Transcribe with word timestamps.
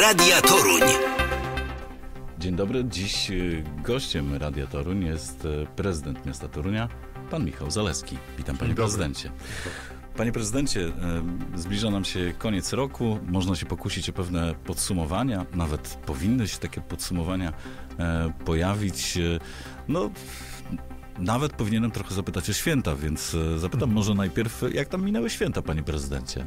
Radia 0.00 0.42
Toruń. 0.42 0.80
Dzień 2.38 2.56
dobry. 2.56 2.84
Dziś 2.84 3.30
y, 3.30 3.64
gościem 3.82 4.36
Radia 4.36 4.66
Toruń 4.66 5.04
jest 5.04 5.44
y, 5.44 5.66
prezydent 5.76 6.26
miasta 6.26 6.48
Torunia, 6.48 6.88
pan 7.30 7.44
Michał 7.44 7.70
Zaleski. 7.70 8.16
Witam 8.38 8.56
panie 8.56 8.74
prezydencie. 8.74 9.30
Panie 10.16 10.32
prezydencie, 10.32 10.80
y, 10.80 10.92
zbliża 11.58 11.90
nam 11.90 12.04
się 12.04 12.34
koniec 12.38 12.72
roku. 12.72 13.18
Można 13.26 13.56
się 13.56 13.66
pokusić 13.66 14.08
o 14.08 14.12
pewne 14.12 14.54
podsumowania. 14.54 15.46
Nawet 15.54 15.98
powinny 16.06 16.48
się 16.48 16.58
takie 16.58 16.80
podsumowania 16.80 17.52
pojawić. 18.44 19.18
No, 19.88 20.10
nawet 21.20 21.52
powinienem 21.52 21.90
trochę 21.90 22.14
zapytać 22.14 22.50
o 22.50 22.52
święta, 22.52 22.96
więc 22.96 23.34
e, 23.34 23.58
zapytam 23.58 23.88
Mhm. 23.88 23.92
może 23.92 24.14
najpierw, 24.14 24.62
jak 24.72 24.88
tam 24.88 25.02
minęły 25.04 25.30
święta, 25.30 25.62
panie 25.62 25.82
prezydencie? 25.82 26.46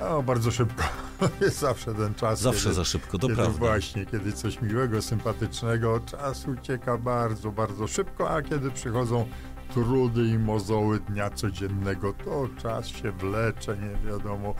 O, 0.00 0.22
bardzo 0.22 0.50
szybko. 0.50 0.82
Jest 1.40 1.58
zawsze 1.58 1.94
ten 1.94 2.14
czas. 2.14 2.40
Zawsze 2.40 2.62
kiedy, 2.62 2.74
za 2.74 2.84
szybko, 2.84 3.18
to 3.18 3.26
kiedy 3.26 3.34
prawda. 3.36 3.58
Właśnie, 3.58 4.06
kiedy 4.06 4.32
coś 4.32 4.60
miłego, 4.62 5.02
sympatycznego, 5.02 6.00
czas 6.00 6.46
ucieka 6.48 6.98
bardzo, 6.98 7.52
bardzo 7.52 7.86
szybko, 7.86 8.30
a 8.30 8.42
kiedy 8.42 8.70
przychodzą 8.70 9.28
trudy 9.74 10.26
i 10.26 10.38
mozoły 10.38 11.00
dnia 11.00 11.30
codziennego, 11.30 12.12
to 12.12 12.48
czas 12.62 12.86
się 12.86 13.12
wlecze, 13.12 13.76
nie 13.76 14.10
wiadomo 14.10 14.54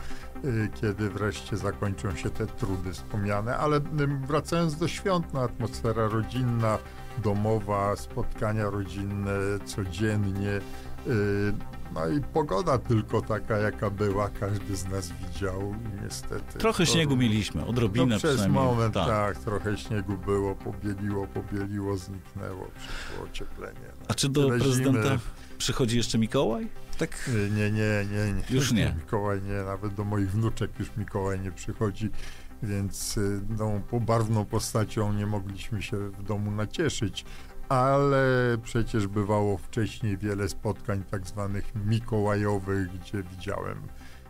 y, 0.45 0.69
kiedy 0.81 1.09
wreszcie 1.09 1.57
zakończą 1.57 2.15
się 2.15 2.29
te 2.29 2.47
trudy 2.47 2.93
wspomniane. 2.93 3.57
Ale 3.57 3.77
y, 3.77 3.81
wracając 4.27 4.75
do 4.75 4.87
świąt, 4.87 5.33
no, 5.33 5.41
atmosfera 5.41 6.07
rodzinna, 6.07 6.77
domowa, 7.23 7.95
spotkania 7.95 8.69
rodzinne 8.69 9.31
codziennie. 9.65 10.59
y, 11.07 11.53
No 11.93 12.07
i 12.09 12.21
pogoda 12.21 12.77
tylko 12.77 13.21
taka, 13.21 13.57
jaka 13.57 13.89
była, 13.89 14.29
każdy 14.29 14.75
z 14.75 14.87
nas 14.87 15.11
widział, 15.11 15.75
niestety. 16.03 16.59
Trochę 16.59 16.85
To- 16.85 16.91
śniegu 16.91 17.17
mieliśmy, 17.17 17.65
odrobinę 17.65 18.05
no 18.05 18.17
przez 18.17 18.31
przynajmniej. 18.35 18.63
moment, 18.63 18.93
tak. 18.93 19.37
trochę 19.37 19.77
śniegu 19.77 20.17
było, 20.17 20.55
pobieliło, 20.55 21.27
pobieliło, 21.27 21.97
zniknęło, 21.97 22.67
przyszło 22.77 23.25
ocieplenie. 23.25 23.79
No. 23.99 24.05
A 24.07 24.13
czy 24.13 24.29
do 24.29 24.45
Tyle 24.47 24.59
prezydenta 24.59 25.03
zimy. 25.07 25.19
przychodzi 25.57 25.97
jeszcze 25.97 26.17
Mikołaj? 26.17 26.67
Tak. 26.97 27.29
Nie, 27.55 27.71
nie, 27.71 27.71
nie, 27.71 28.05
nie, 28.11 28.33
nie. 28.33 28.55
Już 28.55 28.71
nie. 28.71 28.93
Mikołaj 28.97 29.41
nie, 29.41 29.63
nawet 29.63 29.93
do 29.93 30.03
moich 30.03 30.31
wnuczek 30.31 30.71
już 30.79 30.91
Mikołaj 30.97 31.39
nie 31.39 31.51
przychodzi, 31.51 32.09
więc 32.65 33.17
y, 33.17 33.41
tą 33.57 33.81
pobarwną 33.81 34.45
postacią 34.45 35.13
nie 35.13 35.25
mogliśmy 35.25 35.81
się 35.81 35.97
w 35.97 36.23
domu 36.23 36.51
nacieszyć. 36.51 37.25
Ale 37.69 38.23
przecież 38.63 39.07
bywało 39.07 39.57
wcześniej 39.57 40.17
wiele 40.17 40.49
spotkań 40.49 41.03
tak 41.11 41.27
zwanych 41.27 41.71
mikołajowych, 41.85 42.99
gdzie 42.99 43.23
widziałem 43.23 43.81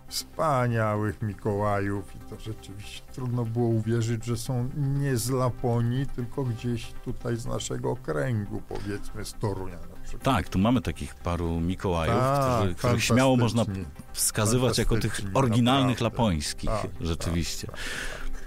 wspaniałych 0.08 1.22
Mikołajów 1.22 2.16
i 2.16 2.20
to 2.20 2.40
rzeczywiście 2.40 3.02
trudno 3.14 3.46
było 3.46 3.68
uwierzyć, 3.68 4.26
że 4.26 4.38
są 4.38 4.70
nie 4.78 5.18
z 5.18 5.30
Laponii, 5.30 6.06
tylko 6.08 6.44
gdzieś 6.44 6.94
tutaj 7.06 7.38
z 7.38 7.46
naszego 7.46 7.96
kręgu, 7.96 8.62
powiedzmy 8.70 9.26
z 9.26 9.34
Torunia 9.34 9.78
na 9.78 10.04
przykład. 10.04 10.24
Tak, 10.24 10.50
tu 10.50 10.60
mamy 10.60 10.82
takich 10.82 11.16
paru 11.16 11.60
Mikołajów, 11.60 12.16
Tak, 12.16 12.60
którzy, 12.60 12.76
których 12.76 13.04
śmiało 13.04 13.38
można 13.38 13.66
wskazywać 14.14 14.78
jako 14.78 14.98
tych 14.98 15.22
oryginalnych 15.34 16.02
naprawdę. 16.02 16.04
lapońskich, 16.18 16.70
Tak, 16.70 16.92
rzeczywiście. 17.02 17.68
tak, 17.68 17.78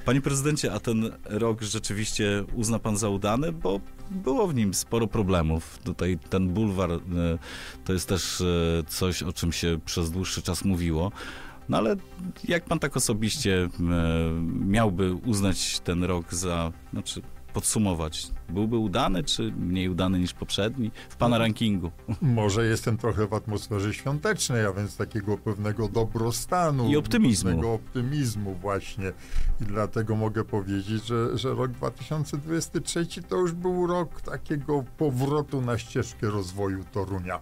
Panie 0.09 0.21
prezydencie, 0.21 0.73
a 0.73 0.81
ten 0.81 1.11
rok 1.25 1.63
rzeczywiście 1.63 2.45
uzna 2.55 2.79
pan 2.79 2.97
za 2.97 3.09
udany, 3.09 3.53
bo 3.53 3.81
było 4.11 4.49
w 4.49 4.55
nim 4.55 4.75
sporo 4.75 5.07
problemów. 5.07 5.79
Tutaj 5.79 6.19
ten 6.31 6.49
bulwar 6.49 6.91
e, 6.91 6.99
to 7.85 7.93
jest 7.93 8.09
też 8.09 8.41
e, 8.41 8.45
coś, 8.87 9.23
o 9.23 9.33
czym 9.33 9.53
się 9.53 9.79
przez 9.85 10.11
dłuższy 10.11 10.43
czas 10.43 10.65
mówiło. 10.65 11.13
No 11.69 11.77
ale 11.77 11.97
jak 12.45 12.65
pan 12.65 12.79
tak 12.79 12.97
osobiście 12.97 13.65
e, 13.65 13.69
miałby 14.67 15.15
uznać 15.15 15.81
ten 15.81 16.05
rok 16.05 16.35
za, 16.35 16.73
znaczy 16.93 17.23
podsumować, 17.53 18.27
byłby 18.49 18.77
udany, 18.77 19.25
czy 19.25 19.53
mniej 19.57 19.89
udany 19.89 20.19
niż 20.19 20.33
poprzedni 20.35 20.91
w 21.09 21.17
pana 21.17 21.37
No. 21.37 21.45
rankingu? 21.45 21.91
Może 22.23 22.67
jestem 22.67 22.97
trochę 22.97 23.27
w 23.27 23.35
atmosferze 23.35 23.95
świątecznej, 23.95 24.67
a 24.67 24.73
więc 24.73 24.97
takiego 24.97 25.39
pewnego 25.39 25.89
dobrostanu. 25.89 26.89
I 26.89 26.97
optymizmu. 26.97 27.51
Pewnego 27.51 27.73
optymizmu 27.73 28.55
właśnie. 28.55 29.13
I 29.61 29.65
dlatego 29.65 30.17
mogę 30.17 30.45
powiedzieć, 30.45 31.07
że, 31.07 31.39
że 31.39 31.55
rok 31.55 31.71
2023 31.71 33.07
to 33.29 33.37
już 33.37 33.53
był 33.53 33.87
rok 33.87 34.21
takiego 34.21 34.85
powrotu 34.99 35.61
na 35.61 35.79
ścieżkę 35.79 36.31
rozwoju 36.31 36.85
Torunia. 36.93 37.41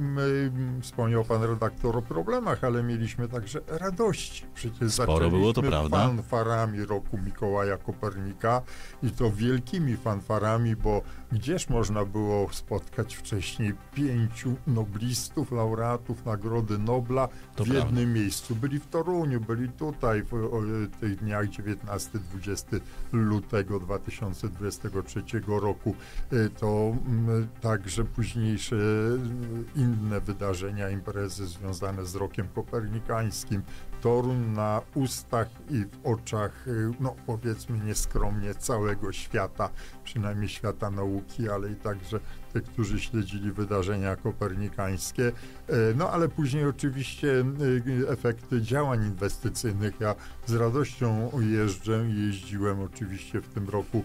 My, 0.00 0.52
wspomniał 0.80 1.24
pan 1.24 1.42
redaktor 1.42 1.96
o 1.96 2.02
problemach, 2.02 2.64
ale 2.64 2.82
mieliśmy 2.82 3.28
także 3.28 3.60
radości. 3.68 4.44
Przecież 4.54 4.92
Sporo 4.92 5.30
było, 5.30 5.52
to 5.52 5.62
prawda. 5.62 5.96
fanfarami 5.98 6.84
roku 6.84 7.18
Mikołaja 7.18 7.76
Kopernika 7.76 8.62
i 9.02 9.10
to 9.10 9.30
wielkimi 9.30 9.96
fanfarami, 9.96 10.31
bo 10.82 11.02
gdzież 11.32 11.68
można 11.68 12.04
było 12.04 12.48
spotkać 12.52 13.14
wcześniej 13.16 13.74
pięciu 13.94 14.56
noblistów, 14.66 15.52
laureatów 15.52 16.24
Nagrody 16.26 16.78
Nobla 16.78 17.28
To 17.28 17.64
w 17.64 17.68
prawda. 17.68 17.74
jednym 17.74 18.12
miejscu. 18.12 18.56
Byli 18.56 18.78
w 18.80 18.86
Toruniu, 18.86 19.40
byli 19.40 19.68
tutaj 19.68 20.22
w 20.22 20.34
o, 20.34 20.62
tych 21.00 21.16
dniach 21.16 21.46
19-20 21.46 22.80
lutego 23.12 23.80
2023 23.80 25.22
roku. 25.46 25.94
Y, 26.32 26.50
To 26.60 26.92
mm, 27.06 27.48
także 27.60 28.04
późniejsze 28.04 28.76
y, 28.76 29.18
inne 29.76 30.20
wydarzenia, 30.20 30.90
imprezy 30.90 31.46
związane 31.46 32.06
z 32.06 32.14
rokiem 32.14 32.48
kopernikańskim. 32.54 33.62
Toruń 34.02 34.38
na 34.38 34.80
ustach 34.94 35.48
i 35.70 35.84
w 35.84 36.06
oczach, 36.06 36.68
y, 36.68 36.90
no 37.00 37.14
powiedzmy 37.26 37.78
nieskromnie, 37.78 38.54
całego 38.54 39.12
świata, 39.12 39.70
przynajmniej 40.04 40.48
świata 40.48 40.90
nauki, 40.90 41.48
ale 41.48 41.72
i 41.72 41.76
także 41.76 42.20
tych, 42.52 42.62
którzy 42.64 43.00
śledzili 43.00 43.52
wydarzenia 43.52 44.16
kopernikańskie. 44.16 45.26
E, 45.26 45.32
No 45.96 46.10
ale 46.10 46.28
później 46.28 46.64
oczywiście 46.64 47.28
y, 47.28 48.08
efekty 48.08 48.62
działań 48.62 49.04
inwestycyjnych. 49.06 50.00
Ja 50.00 50.14
z 50.46 50.54
radością 50.54 51.30
jeżdżę 51.40 52.04
jeździłem 52.08 52.80
oczywiście 52.80 53.40
w 53.40 53.48
tym 53.48 53.68
roku 53.68 54.04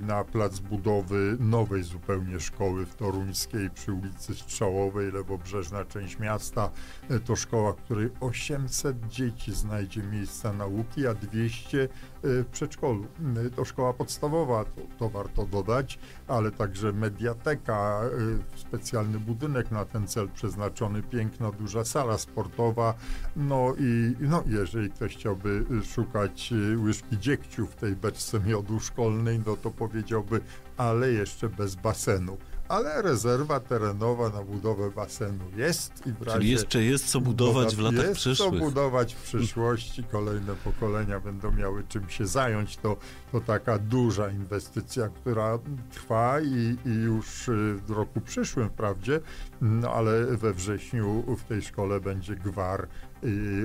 na 0.00 0.24
plac 0.24 0.58
budowy 0.58 1.36
nowej 1.40 1.82
zupełnie 1.82 2.40
szkoły 2.40 2.86
w 2.86 2.94
Toruńskiej 2.94 3.70
przy 3.70 3.92
ulicy 3.92 4.34
Strzałowej, 4.34 5.12
lewobrzeżna 5.12 5.84
część 5.84 6.18
miasta. 6.18 6.70
E, 7.10 7.20
To 7.20 7.36
szkoła, 7.36 7.72
w 7.72 7.76
której 7.76 8.10
800 8.20 9.08
dzieci 9.08 9.52
znajdzie 9.52 10.02
miejsca 10.02 10.52
nauki, 10.52 11.06
a 11.06 11.14
200 11.14 11.88
w 12.24 12.46
przedszkolu. 12.52 13.06
Y, 13.46 13.50
To 13.50 13.64
szkoła 13.64 13.92
podstawowa, 13.92 14.64
to, 14.64 14.80
to 14.98 15.08
warto 15.08 15.46
dodać, 15.46 15.98
ale 16.28 16.50
także 16.50 16.92
mediateka, 16.92 18.00
y, 18.56 18.58
specjalny 18.60 19.18
budynek 19.18 19.70
na 19.70 19.84
ten 19.84 20.06
cel 20.06 20.28
przeznaczony, 20.28 21.02
piękna, 21.02 21.52
duża 21.52 21.84
sala 21.84 22.18
sportowa. 22.18 22.94
No 23.36 23.74
i 23.78 24.14
no, 24.20 24.44
jeżeli 24.46 24.90
ktoś 24.90 25.16
chciałby 25.16 25.64
y, 25.70 25.84
szukać 25.84 26.52
y, 26.52 26.78
łyżki 26.78 27.18
dziegciu 27.18 27.66
w 27.66 27.74
tej 27.74 27.96
beczce 27.96 28.40
miodu 28.40 28.80
szkolnej, 28.80 29.38
no 29.46 29.56
to 29.56 29.70
powiedziałby, 29.70 30.40
ale 30.76 31.12
jeszcze 31.12 31.48
bez 31.48 31.74
basenu. 31.74 32.36
Ale 32.68 33.02
rezerwa 33.02 33.60
terenowa 33.60 34.28
na 34.28 34.42
budowę 34.42 34.90
basenu 34.90 35.44
jest 35.56 36.06
i 36.06 36.12
w 36.12 36.22
razie 36.22 36.38
Czyli 36.38 36.50
jeszcze 36.50 36.82
jest 36.82 37.10
co 37.10 37.20
budować 37.20 37.76
w 37.76 37.78
latach 37.78 38.04
jest 38.04 38.14
przyszłych. 38.20 38.50
co 38.50 38.58
budować 38.58 39.14
w 39.14 39.22
przyszłości, 39.22 40.04
kolejne 40.04 40.54
pokolenia 40.54 41.20
będą 41.20 41.52
miały 41.52 41.84
czym 41.88 42.08
się 42.08 42.26
zająć. 42.26 42.76
To, 42.76 42.96
to 43.32 43.40
taka 43.40 43.78
duża 43.78 44.28
inwestycja, 44.30 45.08
która 45.08 45.58
trwa 45.90 46.40
i, 46.40 46.76
i 46.86 46.90
już 46.90 47.48
y, 47.48 47.74
w 47.86 47.90
roku 47.90 48.20
przyszłym 48.20 48.68
wprawdzie, 48.68 49.20
no 49.60 49.90
ale 49.90 50.24
we 50.24 50.54
wrześniu 50.54 51.36
w 51.36 51.44
tej 51.44 51.62
szkole 51.62 52.00
będzie 52.00 52.36
gwar 52.36 52.88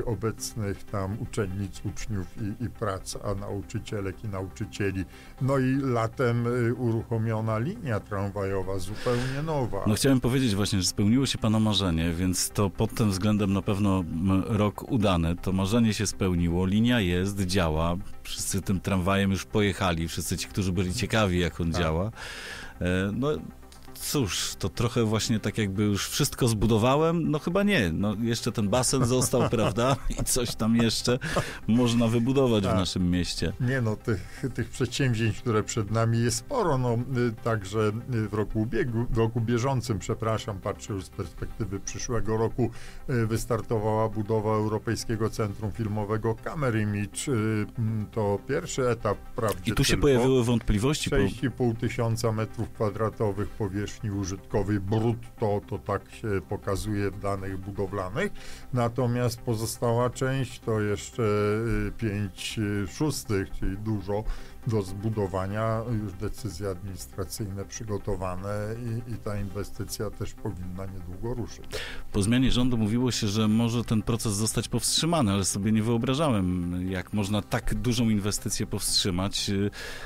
obecnych 0.05 0.83
tam 0.83 1.17
uczennic, 1.19 1.81
uczniów 1.85 2.27
i, 2.41 2.63
i 2.63 2.69
prac, 2.69 3.17
a 3.23 3.35
nauczycielek 3.35 4.23
i 4.23 4.27
nauczycieli. 4.27 5.05
No 5.41 5.57
i 5.57 5.75
latem 5.81 6.47
y, 6.47 6.73
uruchomiona 6.73 7.59
linia 7.59 7.99
tramwajowa, 7.99 8.79
zupełnie 8.79 9.41
nowa. 9.45 9.83
No 9.87 9.95
chciałem 9.95 10.19
powiedzieć 10.19 10.55
właśnie, 10.55 10.81
że 10.81 10.87
spełniło 10.87 11.25
się 11.25 11.37
Pana 11.37 11.59
marzenie, 11.59 12.11
więc 12.11 12.49
to 12.49 12.69
pod 12.69 12.93
tym 12.93 13.11
względem 13.11 13.53
na 13.53 13.61
pewno 13.61 14.03
rok 14.47 14.91
udany. 14.91 15.35
To 15.35 15.51
marzenie 15.51 15.93
się 15.93 16.07
spełniło, 16.07 16.65
linia 16.65 16.99
jest, 17.01 17.39
działa. 17.41 17.95
Wszyscy 18.23 18.61
tym 18.61 18.79
tramwajem 18.79 19.31
już 19.31 19.45
pojechali, 19.45 20.07
wszyscy 20.07 20.37
ci, 20.37 20.47
którzy 20.47 20.71
byli 20.71 20.93
ciekawi, 20.93 21.39
jak 21.39 21.61
on 21.61 21.71
Tak. 21.71 21.81
działa. 21.81 22.11
E, 22.81 23.11
No, 23.13 23.27
cóż, 24.07 24.55
to 24.59 24.69
trochę 24.69 25.03
właśnie 25.03 25.39
tak 25.39 25.57
jakby 25.57 25.83
już 25.83 26.09
wszystko 26.09 26.47
zbudowałem. 26.47 27.31
No 27.31 27.39
chyba 27.39 27.63
nie. 27.63 27.91
No 27.93 28.15
jeszcze 28.21 28.51
ten 28.51 28.69
basen 28.69 29.05
został, 29.05 29.49
prawda? 29.57 29.95
I 30.09 30.23
coś 30.23 30.55
tam 30.55 30.75
jeszcze 30.75 31.19
można 31.67 32.07
wybudować 32.07 32.63
tak. 32.63 32.73
w 32.73 32.75
naszym 32.75 33.11
mieście. 33.11 33.53
Nie 33.59 33.81
no, 33.81 33.95
tych, 33.95 34.43
tych 34.53 34.69
przedsięwzięć, 34.69 35.41
które 35.41 35.63
przed 35.63 35.91
nami 35.91 36.19
jest 36.19 36.37
sporo. 36.37 36.77
No, 36.77 36.93
y, 36.93 37.43
także 37.43 37.91
y, 38.13 38.27
w 38.29 38.33
roku 38.33 38.61
ubiegu, 38.61 39.05
w 39.09 39.17
roku 39.17 39.41
bieżącym, 39.41 39.99
przepraszam, 39.99 40.59
patrzę 40.59 40.93
już 40.93 41.05
z 41.05 41.09
perspektywy 41.09 41.79
przyszłego 41.79 42.37
roku, 42.37 42.69
y, 43.09 43.27
wystartowała 43.27 44.09
budowa 44.09 44.49
Europejskiego 44.49 45.29
Centrum 45.29 45.71
Filmowego 45.71 46.35
Camera 46.43 46.79
Image. 46.79 47.31
To 48.11 48.39
pierwszy 48.47 48.89
etap, 48.89 49.17
prawdzie 49.35 49.71
I 49.71 49.75
tu 49.75 49.83
się 49.83 49.97
pojawiły 49.97 50.43
wątpliwości. 50.43 51.09
6,5 51.09 51.77
tysiąca 51.77 52.31
metrów 52.31 52.69
kwadratowych 52.69 53.49
powierzchni 53.49 53.96
użytkowej 54.03 54.79
brutto, 54.79 55.61
to 55.67 55.79
tak 55.79 56.11
się 56.11 56.27
pokazuje 56.49 57.11
w 57.11 57.19
danych 57.19 57.57
budowlanych. 57.57 58.31
Natomiast 58.73 59.41
pozostała 59.41 60.09
część 60.09 60.59
to 60.59 60.81
jeszcze 60.81 61.23
5 61.97 62.59
szóstych, 62.87 63.49
czyli 63.59 63.77
dużo 63.77 64.23
do 64.67 64.81
zbudowania, 64.81 65.81
już 66.03 66.13
decyzje 66.13 66.69
administracyjne 66.69 67.65
przygotowane 67.65 68.49
i, 69.07 69.11
i, 69.11 69.17
ta 69.17 69.39
inwestycja 69.39 70.09
też 70.09 70.33
powinna 70.33 70.85
niedługo 70.85 71.33
ruszyć. 71.33 71.65
Po 72.11 72.23
zmianie 72.23 72.51
rządu 72.51 72.77
mówiło 72.77 73.11
się, 73.11 73.27
że 73.27 73.47
może 73.47 73.83
ten 73.83 74.01
proces 74.01 74.33
zostać 74.33 74.67
powstrzymany, 74.67 75.31
ale 75.31 75.45
sobie 75.45 75.71
nie 75.71 75.83
wyobrażałem, 75.83 76.75
jak 76.91 77.13
można 77.13 77.41
tak 77.41 77.75
dużą 77.75 78.09
inwestycję 78.09 78.67
powstrzymać. 78.67 79.51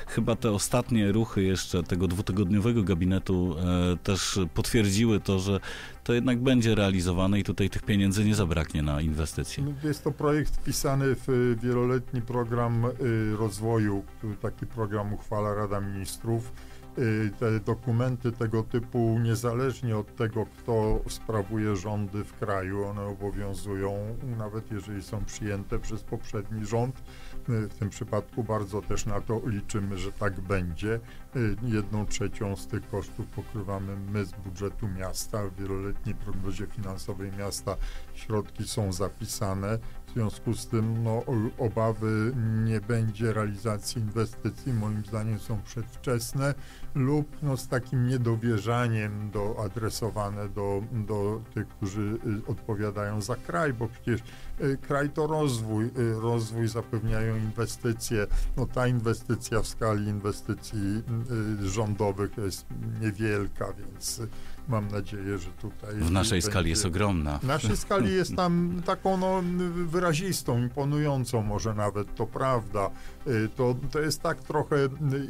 Chyba 0.06 0.36
te 0.36 0.50
ostatnie 0.50 1.12
ruchy 1.12 1.42
jeszcze 1.42 1.82
tego 1.82 2.08
dwutygodniowego 2.08 2.82
gabinetu 2.82 3.56
e, 3.58 3.96
też 3.96 4.38
potwierdziły 4.54 5.20
to, 5.20 5.38
że 5.38 5.60
to 6.04 6.12
jednak 6.12 6.38
będzie 6.38 6.74
realizowane 6.74 7.40
i 7.40 7.44
tutaj 7.44 7.70
tych 7.70 7.82
pieniędzy 7.82 8.24
nie 8.24 8.34
zabraknie 8.34 8.82
na 8.82 9.00
inwestycje. 9.00 9.64
No, 9.64 9.88
jest 9.88 10.04
to 10.04 10.12
projekt 10.12 10.56
wpisany 10.56 11.04
w 11.26 11.56
wieloletni 11.62 12.22
program 12.22 12.84
y, 12.84 13.36
rozwoju, 13.36 14.04
taki 14.40 14.66
program 14.66 15.14
uchwala 15.14 15.54
Rada 15.54 15.80
Ministrów. 15.80 16.52
Y, 16.98 17.30
te 17.38 17.60
dokumenty 17.60 18.32
tego 18.32 18.62
typu, 18.62 19.18
niezależnie 19.22 19.96
od 19.96 20.16
tego, 20.16 20.46
kto 20.46 21.00
sprawuje 21.08 21.76
rządy 21.76 22.24
w 22.24 22.38
kraju, 22.38 22.84
one 22.84 23.02
obowiązują, 23.02 24.16
nawet 24.38 24.72
jeżeli 24.72 25.02
są 25.02 25.24
przyjęte 25.24 25.78
przez 25.78 26.02
poprzedni 26.02 26.66
rząd. 26.66 27.02
W 27.48 27.74
tym 27.78 27.90
przypadku 27.90 28.44
bardzo 28.44 28.82
też 28.82 29.06
na 29.06 29.20
to 29.20 29.40
liczymy, 29.46 29.98
że 29.98 30.12
tak 30.12 30.40
będzie. 30.40 31.00
Y, 31.36 31.56
jedną 31.62 32.06
trzecią 32.06 32.56
z 32.56 32.66
tych 32.66 32.90
kosztów 32.90 33.26
pokrywamy 33.26 33.96
my 34.12 34.24
z 34.24 34.32
budżetu 34.32 34.88
miasta. 34.88 35.42
W 35.48 35.60
wieloletniej 35.60 36.14
prognozie 36.14 36.66
finansowej 36.66 37.32
miasta 37.38 37.76
środki 38.14 38.68
są 38.68 38.92
zapisane. 38.92 39.78
W 40.06 40.14
związku 40.14 40.54
z 40.54 40.66
tym 40.66 41.04
no, 41.04 41.22
obawy 41.58 42.32
nie 42.64 42.80
będzie 42.80 43.32
realizacji 43.32 44.02
inwestycji, 44.02 44.72
moim 44.72 45.04
zdaniem 45.04 45.38
są 45.38 45.62
przedwczesne 45.62 46.54
lub 46.94 47.36
no, 47.42 47.56
z 47.56 47.68
takim 47.68 48.06
niedowierzaniem 48.06 49.30
do, 49.30 49.56
adresowane 49.64 50.48
do, 50.48 50.82
do 50.92 51.40
tych, 51.54 51.68
którzy 51.68 52.00
y, 52.00 52.46
odpowiadają 52.46 53.20
za 53.20 53.36
kraj, 53.36 53.72
bo 53.72 53.88
przecież 53.88 54.20
kraj 54.80 55.10
to 55.10 55.26
rozwój, 55.26 55.84
y, 55.84 56.20
rozwój 56.20 56.68
zapewniają 56.68 57.36
inwestycje. 57.36 58.26
No, 58.56 58.66
ta 58.66 58.86
inwestycja 58.86 59.62
w 59.62 59.66
skali 59.66 60.08
inwestycji 60.08 61.02
rządowych 61.62 62.36
jest 62.36 62.66
niewielka, 63.00 63.66
więc 63.72 64.20
mam 64.68 64.88
nadzieję, 64.88 65.38
że 65.38 65.50
tutaj... 65.50 65.94
W 65.94 66.10
naszej 66.10 66.36
będzie... 66.36 66.50
skali 66.50 66.70
jest 66.70 66.86
ogromna. 66.86 67.38
W 67.38 67.44
naszej 67.44 67.76
skali 67.76 68.14
jest 68.20 68.36
tam 68.36 68.82
taką 68.84 69.16
no, 69.16 69.42
wyrazistą, 69.86 70.58
imponującą 70.58 71.42
może 71.42 71.74
nawet, 71.74 72.14
to 72.14 72.26
prawda. 72.26 72.90
Y, 73.26 73.48
to, 73.56 73.74
to 73.90 74.00
jest 74.00 74.22
tak 74.22 74.40
trochę 74.40 74.76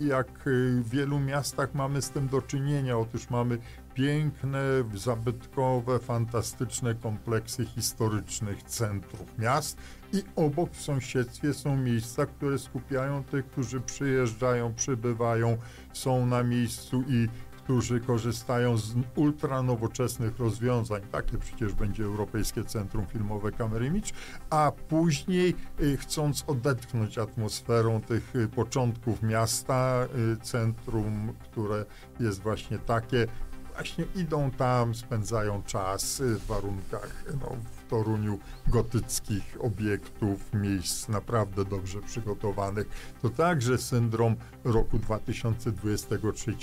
jak 0.00 0.28
w 0.44 0.88
wielu 0.90 1.20
miastach 1.20 1.74
mamy 1.74 2.02
z 2.02 2.10
tym 2.10 2.28
do 2.28 2.42
czynienia. 2.42 2.98
Otóż 2.98 3.30
mamy 3.30 3.58
piękne, 3.94 4.60
zabytkowe, 4.94 5.98
fantastyczne 5.98 6.94
kompleksy 6.94 7.66
historycznych 7.66 8.62
centrów 8.62 9.38
miast 9.38 9.78
i 10.12 10.22
obok 10.36 10.70
w 10.70 10.82
sąsiedztwie 10.82 11.54
są 11.54 11.76
miejsca, 11.76 12.26
które 12.26 12.58
skupiają 12.58 13.24
tych, 13.24 13.46
którzy 13.46 13.80
przyjeżdżają, 13.80 14.74
przybywają, 14.74 15.56
są 15.92 16.26
na 16.26 16.42
miejscu 16.42 17.04
i 17.08 17.28
którzy 17.64 18.00
korzystają 18.00 18.76
z 18.76 18.94
ultranowoczesnych 19.16 20.38
rozwiązań. 20.38 21.02
Takie 21.12 21.38
przecież 21.38 21.72
będzie 21.72 22.04
Europejskie 22.04 22.64
Centrum 22.64 23.06
Filmowe 23.06 23.52
Kamerymicz, 23.52 24.12
a 24.50 24.72
później 24.88 25.54
y, 25.80 25.96
chcąc 25.96 26.44
odetchnąć 26.46 27.18
atmosferą 27.18 28.00
tych 28.00 28.36
y, 28.36 28.48
początków 28.48 29.22
miasta, 29.22 30.06
y, 30.32 30.36
centrum, 30.36 31.32
które 31.42 31.84
jest 32.20 32.42
właśnie 32.42 32.78
takie, 32.78 33.26
właśnie 33.74 34.04
idą 34.14 34.50
tam, 34.50 34.94
spędzają 34.94 35.62
czas 35.62 36.22
w 36.22 36.46
warunkach 36.46 37.24
no, 37.40 37.56
Toruniu 37.92 38.38
gotyckich 38.66 39.56
obiektów, 39.60 40.54
miejsc 40.54 41.08
naprawdę 41.08 41.64
dobrze 41.64 42.00
przygotowanych. 42.00 43.14
To 43.22 43.30
także 43.30 43.78
syndrom 43.78 44.36
roku 44.64 44.98
2023 44.98 46.54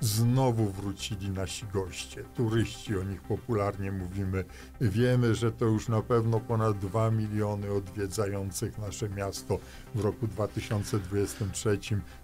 znowu 0.00 0.70
wrócili 0.70 1.30
nasi 1.30 1.66
goście, 1.66 2.24
turyści, 2.24 2.98
o 2.98 3.02
nich 3.02 3.22
popularnie 3.22 3.92
mówimy. 3.92 4.44
Wiemy, 4.80 5.34
że 5.34 5.52
to 5.52 5.64
już 5.64 5.88
na 5.88 6.02
pewno 6.02 6.40
ponad 6.40 6.78
2 6.78 7.10
miliony 7.10 7.72
odwiedzających 7.72 8.78
nasze 8.78 9.08
miasto 9.08 9.58
w 9.94 10.00
roku 10.00 10.26
2023, 10.26 11.78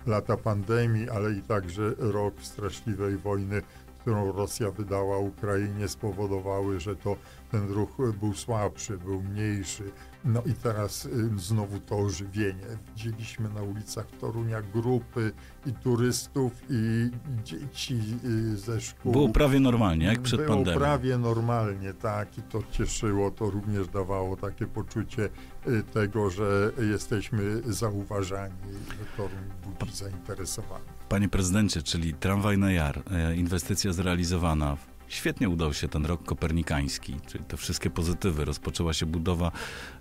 lata 0.06 0.36
pandemii, 0.36 1.10
ale 1.10 1.32
i 1.32 1.42
także 1.42 1.94
rok 1.98 2.34
straszliwej 2.42 3.16
wojny 3.16 3.62
którą 4.02 4.32
Rosja 4.32 4.70
wydała 4.70 5.18
Ukrainie, 5.18 5.88
spowodowały, 5.88 6.80
że 6.80 6.96
to 6.96 7.16
ten 7.50 7.68
ruch 7.68 7.96
był 8.20 8.34
słabszy, 8.34 8.98
był 8.98 9.22
mniejszy. 9.22 9.84
No 10.24 10.42
i 10.46 10.52
teraz 10.52 11.04
y, 11.04 11.38
znowu 11.38 11.80
to 11.80 11.98
ożywienie. 11.98 12.66
Widzieliśmy 12.88 13.48
na 13.48 13.62
ulicach 13.62 14.06
Torunia 14.20 14.62
grupy 14.62 15.32
i 15.66 15.72
turystów, 15.72 16.52
i 16.70 17.10
dzieci 17.44 18.00
y, 18.24 18.56
ze 18.56 18.80
szkół. 18.80 19.12
Było 19.12 19.28
prawie 19.28 19.60
normalnie, 19.60 20.06
jak 20.06 20.22
przed 20.22 20.40
Było 20.40 20.48
pandemią. 20.48 20.78
Było 20.78 20.86
prawie 20.86 21.18
normalnie, 21.18 21.94
tak, 21.94 22.38
i 22.38 22.42
to 22.42 22.62
cieszyło, 22.70 23.30
to 23.30 23.50
również 23.50 23.88
dawało 23.88 24.36
takie 24.36 24.66
poczucie 24.66 25.28
y, 25.68 25.82
tego, 25.82 26.30
że 26.30 26.72
jesteśmy 26.90 27.62
zauważani, 27.64 28.54
że 28.88 29.16
Toruń 29.16 29.44
budzi 29.64 29.96
zainteresowanie. 29.96 31.01
Panie 31.12 31.28
prezydencie, 31.28 31.82
czyli 31.82 32.14
tramwaj 32.14 32.58
na 32.58 32.72
jar, 32.72 33.02
e, 33.10 33.36
inwestycja 33.36 33.92
zrealizowana 33.92 34.76
Świetnie 35.12 35.48
udał 35.48 35.74
się 35.74 35.88
ten 35.88 36.06
rok 36.06 36.24
kopernikański, 36.24 37.16
czyli 37.26 37.44
te 37.44 37.56
wszystkie 37.56 37.90
pozytywy. 37.90 38.44
Rozpoczęła 38.44 38.92
się 38.92 39.06
budowa 39.06 39.52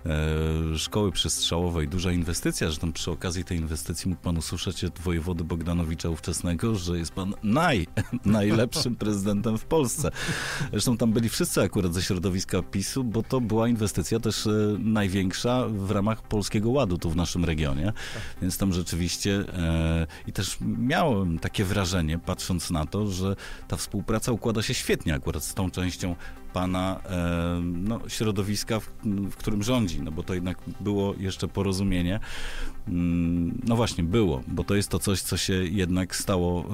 e, 0.05 0.77
szkoły 0.77 1.11
przestrzałowej, 1.11 1.87
duża 1.87 2.11
inwestycja, 2.11 2.67
tam 2.81 2.93
przy 2.93 3.11
okazji 3.11 3.43
tej 3.43 3.57
inwestycji 3.57 4.09
mógł 4.09 4.21
pan 4.21 4.37
usłyszeć 4.37 4.83
od 4.83 4.99
wojewody 4.99 5.43
Bogdanowicza 5.43 6.09
ówczesnego, 6.09 6.75
że 6.75 6.97
jest 6.97 7.11
pan 7.11 7.33
naj, 7.43 7.87
najlepszym 8.25 8.95
prezydentem 8.95 9.57
w 9.57 9.65
Polsce. 9.65 10.11
Zresztą 10.71 10.97
tam 10.97 11.11
byli 11.11 11.29
wszyscy 11.29 11.61
akurat 11.61 11.93
ze 11.93 12.01
środowiska 12.01 12.61
PiSu, 12.61 13.03
bo 13.03 13.23
to 13.23 13.41
była 13.41 13.67
inwestycja 13.67 14.19
też 14.19 14.47
e, 14.47 14.49
największa 14.79 15.67
w 15.67 15.91
ramach 15.91 16.21
Polskiego 16.21 16.69
Ładu 16.69 16.97
tu 16.97 17.09
w 17.09 17.15
naszym 17.15 17.45
regionie, 17.45 17.93
więc 18.41 18.57
tam 18.57 18.73
rzeczywiście 18.73 19.43
e, 19.53 20.07
i 20.27 20.33
też 20.33 20.57
miałem 20.61 21.39
takie 21.39 21.65
wrażenie, 21.65 22.19
patrząc 22.19 22.71
na 22.71 22.85
to, 22.85 23.07
że 23.07 23.35
ta 23.67 23.77
współpraca 23.77 24.31
układa 24.31 24.61
się 24.61 24.73
świetnie 24.73 25.00
świetnie 25.01 25.15
akurat 25.15 25.43
z 25.43 25.53
tą 25.53 25.71
częścią 25.71 26.15
pana 26.53 26.99
e, 27.05 27.61
no, 27.63 27.99
środowiska, 28.07 28.79
w, 28.79 28.89
w, 29.31 29.35
którym 29.35 29.63
rządzi, 29.63 30.01
no 30.01 30.11
bo 30.11 30.23
to 30.23 30.33
jednak 30.33 30.57
było 30.79 31.13
jeszcze 31.17 31.47
porozumienie. 31.47 32.19
Mm, 32.87 33.61
no 33.63 33.75
właśnie, 33.75 34.03
było, 34.03 34.41
bo 34.47 34.63
to 34.63 34.75
jest 34.75 34.89
to 34.89 34.99
coś, 34.99 35.21
co 35.21 35.37
się 35.37 35.53
jednak 35.53 36.15
stało 36.15 36.65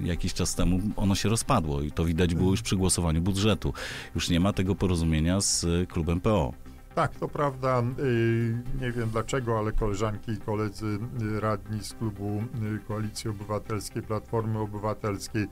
e, 0.00 0.06
jakiś 0.06 0.34
czas 0.34 0.54
temu. 0.54 0.80
Ono 0.96 1.14
się 1.14 1.28
rozpadło 1.28 1.82
i 1.82 1.92
to 1.92 2.04
widać 2.04 2.34
było 2.34 2.50
już 2.50 2.62
przy 2.62 2.76
głosowaniu 2.76 3.20
budżetu. 3.20 3.72
Już 4.14 4.28
nie 4.28 4.40
ma 4.40 4.52
tego 4.52 4.74
porozumienia 4.74 5.40
z 5.40 5.66
klubem 5.88 6.20
PO. 6.20 6.52
Tak, 7.00 7.14
to 7.16 7.28
prawda. 7.28 7.82
Y, 7.98 8.62
nie 8.80 8.92
wiem 8.92 9.10
dlaczego, 9.10 9.58
ale 9.58 9.72
koleżanki 9.72 10.32
i 10.32 10.36
koledzy 10.36 10.98
y, 11.36 11.40
radni 11.40 11.84
z 11.84 11.94
klubu 11.94 12.42
y, 12.76 12.78
Koalicji 12.88 13.30
Obywatelskiej, 13.30 14.02
Platformy 14.02 14.58
Obywatelskiej 14.58 15.46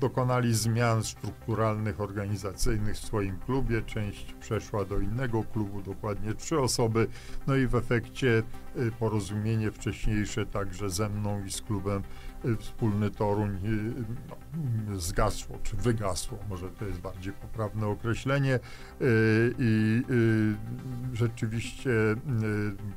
dokonali 0.00 0.54
zmian 0.54 1.04
strukturalnych, 1.04 2.00
organizacyjnych 2.00 2.96
w 2.96 3.06
swoim 3.06 3.38
klubie. 3.38 3.82
Część 3.82 4.32
przeszła 4.32 4.84
do 4.84 4.98
innego 4.98 5.44
klubu, 5.52 5.82
dokładnie 5.82 6.34
trzy 6.34 6.60
osoby. 6.60 7.06
No 7.46 7.56
i 7.56 7.66
w 7.66 7.74
efekcie 7.74 8.42
porozumienie 8.98 9.70
wcześniejsze 9.70 10.46
także 10.46 10.90
ze 10.90 11.08
mną 11.08 11.44
i 11.44 11.50
z 11.50 11.62
klubem 11.62 12.02
wspólny 12.58 13.10
Toruń 13.10 13.58
no, 14.88 15.00
zgasło, 15.00 15.58
czy 15.62 15.76
wygasło, 15.76 16.38
może 16.48 16.70
to 16.70 16.84
jest 16.84 17.00
bardziej 17.00 17.32
poprawne 17.32 17.86
określenie 17.86 18.60
i 19.58 20.02
rzeczywiście 21.12 21.90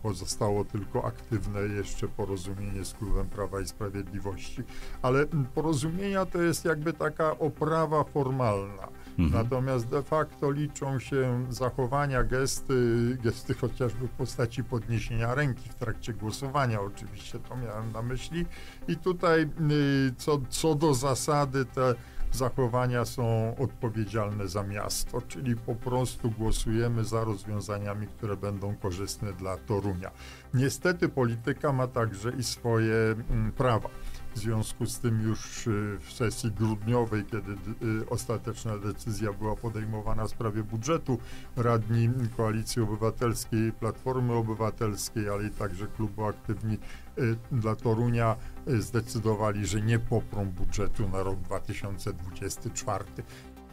pozostało 0.04 0.66
tylko 0.66 1.06
aktywne 1.06 1.62
jeszcze 1.62 2.08
porozumienie 2.08 2.86
z 2.86 2.94
Klubem 2.94 3.30
Prawa 3.30 3.62
i 3.62 3.68
Sprawiedliwości. 3.68 4.64
Ale 5.02 5.26
porozumienia 5.56 6.26
to 6.26 6.42
jest 6.42 6.66
jakby 6.66 6.94
taka 6.94 7.40
oprawa 7.40 8.04
formalna. 8.04 8.88
Mhm. 9.20 9.44
Natomiast 9.44 9.88
de 9.88 10.04
facto 10.04 10.52
liczą 10.52 11.00
się 11.00 11.46
zachowania, 11.50 12.24
gesty, 12.24 13.18
gesty 13.24 13.54
chociażby 13.54 14.08
w 14.08 14.12
postaci 14.12 14.64
podniesienia 14.64 15.36
ręki 15.36 15.70
w 15.70 15.76
trakcie 15.76 16.14
głosowania, 16.14 16.82
oczywiście 16.82 17.40
to 17.40 17.56
miałem 17.56 17.92
na 17.92 18.02
myśli. 18.02 18.46
I 18.88 18.98
tutaj 18.98 19.42
y, 19.42 20.14
co, 20.18 20.40
co 20.50 20.76
do 20.76 20.94
zasady 20.94 21.66
te 21.66 21.96
zachowania 22.32 23.06
są 23.06 23.56
odpowiedzialne 23.58 24.48
za 24.48 24.64
miasto, 24.64 25.22
czyli 25.22 25.56
po 25.56 25.76
prostu 25.76 26.32
głosujemy 26.32 27.04
za 27.04 27.24
rozwiązaniami, 27.24 28.08
które 28.08 28.38
będą 28.38 28.76
korzystne 28.76 29.34
dla 29.34 29.58
Torunia. 29.58 30.12
Niestety 30.54 31.10
polityka 31.10 31.74
ma 31.74 31.88
także 31.88 32.32
i 32.32 32.44
swoje 32.44 32.96
mm, 33.30 33.52
prawa. 33.52 33.90
W 34.36 34.40
związku 34.40 34.86
z 34.86 35.00
tym 35.00 35.22
już 35.22 35.68
y, 35.68 35.98
w 36.00 36.14
sesji 36.14 36.52
grudniowej, 36.52 37.26
kiedy 37.26 37.52
y, 37.52 38.10
ostateczna 38.10 38.78
decyzja 38.78 39.34
była 39.34 39.56
podejmowana 39.56 40.26
w 40.26 40.30
sprawie 40.30 40.64
budżetu, 40.64 41.18
radni 41.56 42.10
Koalicji 42.38 42.82
Obywatelskiej, 42.82 43.72
Platformy 43.72 44.34
Obywatelskiej, 44.34 45.30
ale 45.30 45.48
i 45.48 45.50
także 45.50 45.88
klubu 45.88 46.26
Aktywni 46.26 46.78
y, 47.18 47.36
dla 47.52 47.76
Torunia 47.76 48.36
zdecydowali, 48.68 49.66
że 49.66 49.82
nie 49.82 50.00
poprą 50.00 50.46
budżetu 50.46 51.10
na 51.10 51.24
rok 51.24 51.40
2024. 51.40 53.06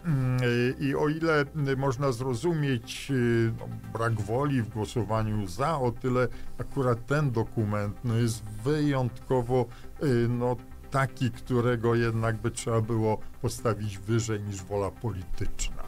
Mm, 0.05 0.39
I 0.81 0.95
o 0.95 1.09
ile 1.09 1.45
można 1.77 2.13
zrozumieć 2.13 3.13
no, 3.61 3.69
brak 3.93 4.21
woli 4.21 4.63
w 4.63 4.69
głosowaniu 4.69 5.47
za, 5.47 5.79
o 5.79 5.93
tyle 5.93 6.29
akurat 6.59 7.07
ten 7.07 7.31
dokument 7.31 7.97
no, 8.05 8.17
jest 8.17 8.45
wyjątkowo 8.45 9.67
Y, 10.03 10.29
no, 10.29 10.57
taki, 10.91 11.31
którego 11.31 11.95
jednak 11.95 12.37
by 12.37 12.51
trzeba 12.51 12.81
było 12.81 13.19
postawić 13.43 13.99
wyżej 13.99 14.41
niż 14.41 14.63
wola 14.63 14.91
polityczna. 14.91 15.88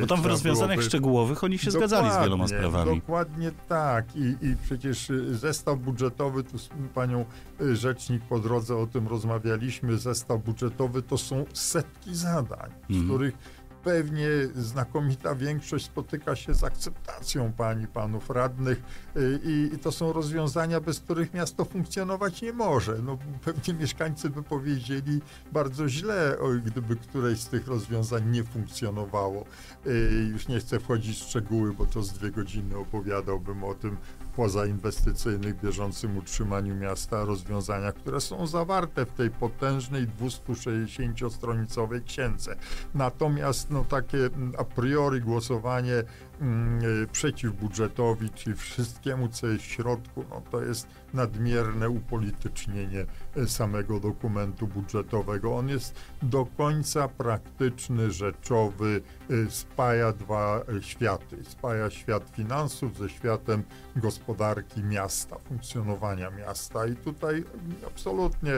Bo 0.00 0.06
tam 0.06 0.22
w 0.22 0.26
rozwiązaniach 0.26 0.68
byłoby... 0.68 0.88
szczegółowych 0.88 1.44
oni 1.44 1.58
się 1.58 1.70
zgadzali 1.70 2.10
z 2.10 2.22
wieloma 2.22 2.48
sprawami. 2.48 3.00
Dokładnie 3.00 3.52
tak. 3.68 4.16
I, 4.16 4.46
I 4.46 4.56
przecież 4.64 5.10
y, 5.10 5.36
zestaw 5.36 5.78
budżetowy, 5.78 6.44
tu 6.44 6.58
z 6.58 6.68
panią 6.94 7.24
y, 7.60 7.76
rzecznik 7.76 8.22
po 8.22 8.38
drodze 8.38 8.76
o 8.76 8.86
tym 8.86 9.08
rozmawialiśmy, 9.08 9.98
zestaw 9.98 10.42
budżetowy 10.42 11.02
to 11.02 11.18
są 11.18 11.44
setki 11.52 12.14
zadań, 12.14 12.70
z 12.88 12.90
mhm. 12.90 13.08
których 13.08 13.34
pewnie 13.82 14.28
znakomita 14.54 15.34
większość 15.34 15.86
spotyka 15.86 16.36
się 16.36 16.54
z 16.54 16.64
akceptacją 16.64 17.52
pani, 17.52 17.86
panów 17.86 18.30
radnych 18.30 18.82
y, 19.16 19.40
i, 19.44 19.74
i, 19.74 19.78
to 19.78 19.92
są 19.92 20.12
rozwiązania, 20.12 20.80
bez 20.80 21.00
których 21.00 21.34
miasto 21.34 21.64
funkcjonować 21.64 22.42
nie 22.42 22.52
może. 22.52 22.98
No, 23.02 23.18
pewnie 23.44 23.74
mieszkańcy 23.74 24.30
by 24.30 24.42
powiedzieli 24.42 25.20
bardzo 25.52 25.88
źle, 25.88 26.36
gdyby 26.64 26.96
któreś 26.96 27.40
z 27.40 27.48
tych 27.48 27.66
rozwiązań 27.66 28.30
nie 28.30 28.44
funkcjonowało. 28.44 29.44
Y, 29.86 30.28
już 30.32 30.48
nie 30.48 30.60
chcę 30.60 30.80
wchodzić 30.80 31.18
w 31.18 31.28
szczegóły, 31.28 31.72
bo 31.72 31.86
to 31.86 32.02
z 32.02 32.12
dwie 32.12 32.30
godziny 32.30 32.76
opowiadałbym 32.76 33.64
o 33.64 33.74
tym, 33.74 33.96
pozainwestycyjnych 34.40 35.60
bieżącym 35.60 36.16
utrzymaniu 36.16 36.76
miasta, 36.76 37.24
rozwiązania, 37.24 37.92
które 37.92 38.20
są 38.20 38.46
zawarte 38.46 39.06
w 39.06 39.12
tej 39.12 39.30
potężnej 39.30 40.06
260-stronicowej 40.08 42.04
księdze. 42.04 42.56
Natomiast 42.94 43.70
no, 43.70 43.84
takie 43.84 44.30
a 44.58 44.64
priori 44.64 45.20
głosowanie 45.20 46.04
Mm, 46.40 47.06
przeciw 47.12 47.52
budżetowi, 47.52 48.30
czyli 48.30 48.56
wszystkiemu, 48.56 49.28
co 49.28 49.46
jest 49.46 49.64
w 49.64 49.66
środku, 49.66 50.24
no 50.30 50.42
to 50.50 50.62
jest 50.62 50.86
nadmierne 51.14 51.88
upolitycznienie 51.88 53.06
y, 53.36 53.48
samego 53.48 54.00
dokumentu 54.00 54.66
budżetowego. 54.66 55.56
On 55.56 55.68
jest 55.68 55.94
do 56.22 56.46
końca 56.56 57.08
praktyczny, 57.08 58.10
rzeczowy, 58.10 59.02
y, 59.30 59.50
spaja 59.50 60.12
dwa 60.12 60.64
światy. 60.80 61.44
Spaja 61.44 61.90
świat 61.90 62.30
finansów 62.36 62.98
ze 62.98 63.08
światem 63.08 63.62
gospodarki 63.96 64.82
miasta, 64.82 65.38
funkcjonowania 65.38 66.30
miasta. 66.30 66.86
I 66.86 66.96
tutaj 66.96 67.44
absolutnie 67.86 68.52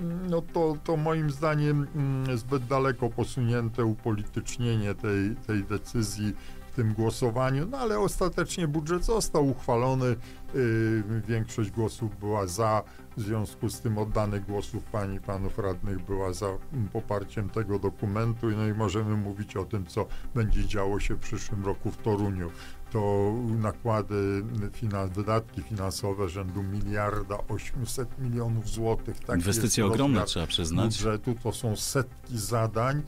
mm, 0.00 0.30
no 0.30 0.42
to, 0.42 0.76
to 0.84 0.96
moim 0.96 1.30
zdaniem 1.30 1.86
mm, 1.94 2.38
zbyt 2.38 2.66
daleko 2.66 3.10
posunięte 3.10 3.84
upolitycznienie 3.84 4.94
tej, 4.94 5.36
tej 5.46 5.64
decyzji 5.64 6.34
tym 6.78 6.94
głosowaniu, 6.94 7.66
no 7.70 7.78
ale 7.78 7.98
ostatecznie 7.98 8.68
budżet 8.68 9.04
został 9.04 9.48
uchwalony. 9.48 10.16
Yy, 10.54 11.22
większość 11.28 11.70
głosów 11.70 12.18
była 12.20 12.46
za, 12.46 12.82
w 13.16 13.20
związku 13.20 13.68
z 13.68 13.80
tym 13.80 13.98
oddanych 13.98 14.46
głosów 14.46 14.84
pani 14.84 15.16
i 15.16 15.20
panów 15.20 15.58
radnych 15.58 16.04
była 16.04 16.32
za 16.32 16.46
poparciem 16.92 17.48
tego 17.48 17.78
dokumentu. 17.78 18.50
No 18.50 18.66
i 18.66 18.74
możemy 18.74 19.16
mówić 19.16 19.56
o 19.56 19.64
tym, 19.64 19.86
co 19.86 20.06
będzie 20.34 20.66
działo 20.66 21.00
się 21.00 21.14
w 21.14 21.18
przyszłym 21.18 21.64
roku 21.64 21.90
w 21.90 21.96
Toruniu 21.96 22.50
to 22.90 23.34
nakłady, 23.58 24.44
finans, 24.72 25.12
wydatki 25.12 25.62
finansowe 25.62 26.28
rzędu 26.28 26.62
miliarda 26.62 27.38
800 27.48 28.18
milionów 28.18 28.68
złotych. 28.68 29.18
Tak 29.18 29.36
Inwestycje 29.36 29.86
ogromne 29.86 30.24
trzeba 30.24 30.46
przyznać. 30.46 30.84
Budżetu 30.84 31.34
to 31.42 31.52
są 31.52 31.76
setki 31.76 32.38
zadań, 32.38 32.96
y, 32.98 33.02
y, 33.02 33.04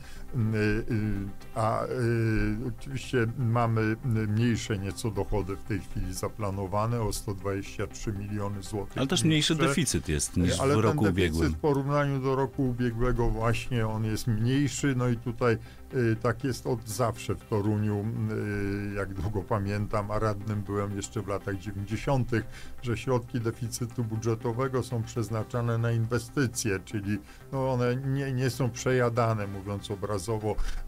a 1.55 1.85
y, 1.85 1.89
oczywiście 2.79 3.27
mamy 3.39 3.97
mniejsze 4.05 4.79
nieco 4.79 5.11
dochody 5.11 5.57
w 5.57 5.63
tej 5.63 5.81
chwili 5.81 6.15
zaplanowane 6.15 7.01
o 7.01 7.13
123 7.13 8.13
miliony 8.13 8.63
złotych. 8.63 8.99
Ale 8.99 9.07
też 9.07 9.25
mniejszy 9.25 9.55
deficyt 9.55 10.09
jest 10.09 10.37
niż 10.37 10.61
Ale 10.61 10.77
w 10.77 10.81
roku 10.81 11.05
ubiegłym. 11.05 11.53
w 11.53 11.57
porównaniu 11.57 12.21
do 12.21 12.37
roku 12.37 12.69
ubiegłego 12.69 13.31
właśnie 13.31 13.87
on 13.87 14.05
jest 14.05 14.27
mniejszy, 14.27 14.95
no 14.97 15.09
i 15.09 15.17
tutaj 15.17 15.59
Y, 15.95 16.17
tak 16.17 16.45
jest 16.45 16.67
od 16.67 16.89
zawsze 16.89 17.35
w 17.35 17.45
Toruniu, 17.45 18.05
y, 18.91 18.95
jak 18.95 19.15
długo 19.15 19.43
pamiętam, 19.43 20.11
a 20.11 20.19
radnym 20.19 20.63
byłem 20.63 20.97
jeszcze 20.97 21.23
w 21.23 21.29
latach 21.29 21.59
90., 21.59 22.31
że 22.83 22.97
środki 22.97 23.41
deficytu 23.41 24.05
budżetowego 24.05 24.83
są 24.83 25.03
przeznaczane 25.03 25.79
na 25.79 25.93
inwestycje, 25.93 26.81
czyli 26.85 27.19
no 27.53 27.73
one 27.73 27.97
nie, 27.97 28.33
nie 28.33 28.51
są 28.51 28.71
przejadane, 28.71 29.47
mówiąc 29.47 29.91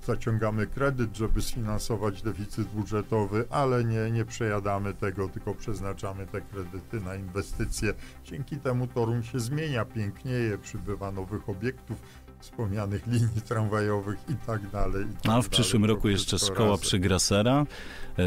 zaciągamy 0.06 0.66
kredyt, 0.66 1.16
żeby 1.16 1.42
sfinansować 1.42 2.22
deficyt 2.22 2.68
budżetowy, 2.68 3.44
ale 3.50 3.84
nie, 3.84 4.10
nie 4.10 4.24
przejadamy 4.24 4.94
tego, 4.94 5.28
tylko 5.28 5.54
przeznaczamy 5.54 6.26
te 6.26 6.40
kredyty 6.40 7.00
na 7.00 7.14
inwestycje. 7.14 7.94
Dzięki 8.24 8.56
temu 8.56 8.86
Toruń 8.86 9.22
się 9.22 9.40
zmienia, 9.40 9.84
pięknieje, 9.84 10.58
przybywa 10.58 11.12
nowych 11.12 11.48
obiektów, 11.48 12.02
wspomnianych 12.42 13.06
linii 13.06 13.42
tramwajowych 13.48 14.18
i 14.28 14.34
tak 14.46 14.70
dalej. 14.70 15.06
I 15.06 15.16
tak 15.22 15.32
A 15.32 15.42
w 15.42 15.48
przyszłym 15.48 15.84
roku 15.84 16.08
jeszcze 16.08 16.38
szkoła 16.38 16.70
razy. 16.70 16.82
przy 16.82 16.98
Grasera, 16.98 17.66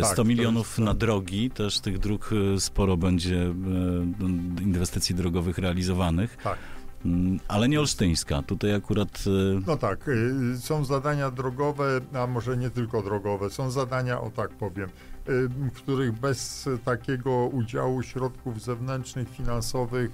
100 0.01 0.15
tak, 0.15 0.25
milionów 0.25 0.79
na 0.79 0.93
drogi, 0.93 1.49
też 1.49 1.79
tych 1.79 1.99
dróg 1.99 2.29
e, 2.55 2.59
sporo 2.59 2.97
będzie 2.97 3.35
e, 3.35 3.53
inwestycji 4.63 5.15
drogowych 5.15 5.57
realizowanych. 5.57 6.37
Tak. 6.43 6.57
Mm, 7.05 7.39
ale 7.47 7.69
nie 7.69 7.79
olsztyńska. 7.79 8.41
Tutaj 8.41 8.73
akurat. 8.73 9.23
E, 9.27 9.61
no 9.67 9.77
tak, 9.77 10.09
są 10.59 10.85
zadania 10.85 11.31
drogowe, 11.31 12.01
a 12.13 12.27
może 12.27 12.57
nie 12.57 12.69
tylko 12.69 13.01
drogowe. 13.01 13.49
Są 13.49 13.71
zadania, 13.71 14.21
o 14.21 14.31
tak 14.31 14.49
powiem, 14.49 14.89
w 15.47 15.71
których 15.71 16.11
bez 16.11 16.69
takiego 16.85 17.31
udziału 17.47 18.03
środków 18.03 18.61
zewnętrznych, 18.61 19.29
finansowych 19.29 20.11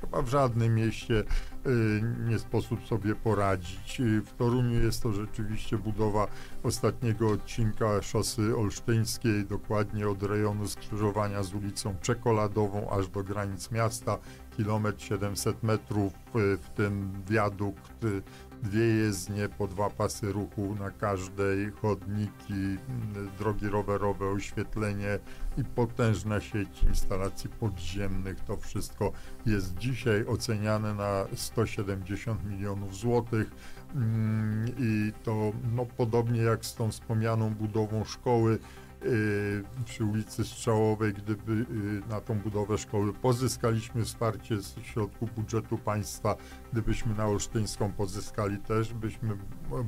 chyba 0.00 0.22
w 0.22 0.28
żadnym 0.28 0.74
mieście 0.74 1.24
y, 1.66 2.02
nie 2.28 2.38
sposób 2.38 2.86
sobie 2.86 3.14
poradzić. 3.14 4.00
Y, 4.00 4.22
w 4.22 4.32
Toruniu 4.32 4.82
jest 4.82 5.02
to 5.02 5.12
rzeczywiście 5.12 5.78
budowa 5.78 6.26
ostatniego 6.62 7.30
odcinka 7.30 8.02
szosy 8.02 8.56
olsztyńskiej, 8.56 9.44
dokładnie 9.44 10.08
od 10.08 10.22
rejonu 10.22 10.68
skrzyżowania 10.68 11.42
z 11.42 11.54
ulicą 11.54 11.94
Czekoladową 12.02 12.90
aż 12.90 13.08
do 13.08 13.24
granic 13.24 13.70
miasta, 13.70 14.18
kilometr 14.56 15.02
700 15.02 15.62
metrów, 15.62 16.12
y, 16.12 16.56
w 16.56 16.70
tym 16.70 17.12
wiadukt 17.30 18.06
dwie 18.62 18.86
jezdnie, 18.86 19.48
po 19.48 19.66
dwa 19.66 19.90
pasy 19.90 20.32
ruchu 20.32 20.76
na 20.80 20.90
każdej, 20.90 21.70
chodniki, 21.82 22.76
drogi 23.38 23.68
rowerowe, 23.68 24.26
oświetlenie 24.26 25.18
i 25.58 25.64
potężna 25.64 26.40
sieć 26.40 26.82
instalacji 26.82 27.50
podziemnych. 27.50 28.40
To 28.40 28.56
wszystko 28.56 29.12
jest 29.46 29.78
dzisiaj 29.78 30.26
oceniane 30.26 30.94
na 30.94 31.24
170 31.34 32.44
milionów 32.44 32.96
złotych 32.96 33.50
mm, 33.94 34.66
i 34.78 35.12
to 35.24 35.52
no, 35.74 35.86
podobnie 35.96 36.40
jak 36.40 36.64
z 36.64 36.74
tą 36.74 36.90
wspomnianą 36.90 37.54
budową 37.54 38.04
szkoły 38.04 38.58
przy 39.84 40.04
ulicy 40.04 40.44
Strzałowej, 40.44 41.12
gdyby 41.12 41.66
na 42.08 42.20
tą 42.20 42.38
budowę 42.38 42.78
szkoły 42.78 43.12
pozyskaliśmy 43.12 44.04
wsparcie 44.04 44.62
z 44.62 44.78
środków 44.82 45.34
budżetu 45.34 45.78
państwa, 45.78 46.36
gdybyśmy 46.72 47.14
na 47.14 47.26
Olsztyńską 47.26 47.92
pozyskali 47.92 48.58
też, 48.58 48.94
byśmy 48.94 49.36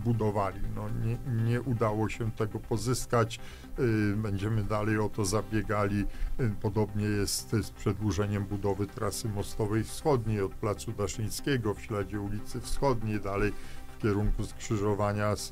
budowali. 0.05 0.61
No, 0.77 0.88
nie, 1.05 1.43
nie 1.45 1.61
udało 1.61 2.09
się 2.09 2.31
tego 2.31 2.61
pozyskać. 2.61 3.41
Będziemy 4.17 4.65
dalej 4.65 4.99
o 4.99 5.09
to 5.09 5.25
zabiegali. 5.25 6.05
Podobnie 6.61 7.05
jest 7.05 7.50
z 7.50 7.71
przedłużeniem 7.71 8.45
budowy 8.45 8.87
trasy 8.87 9.29
mostowej 9.29 9.85
wschodniej 9.85 10.41
od 10.43 10.55
Placu 10.55 10.93
Daszyńskiego 10.93 11.75
w 11.75 11.83
śladzie 11.83 12.21
ulicy 12.21 12.61
Wschodniej, 12.61 13.21
dalej 13.21 13.53
kierunku 13.99 14.45
skrzyżowania 14.45 15.37
z 15.37 15.50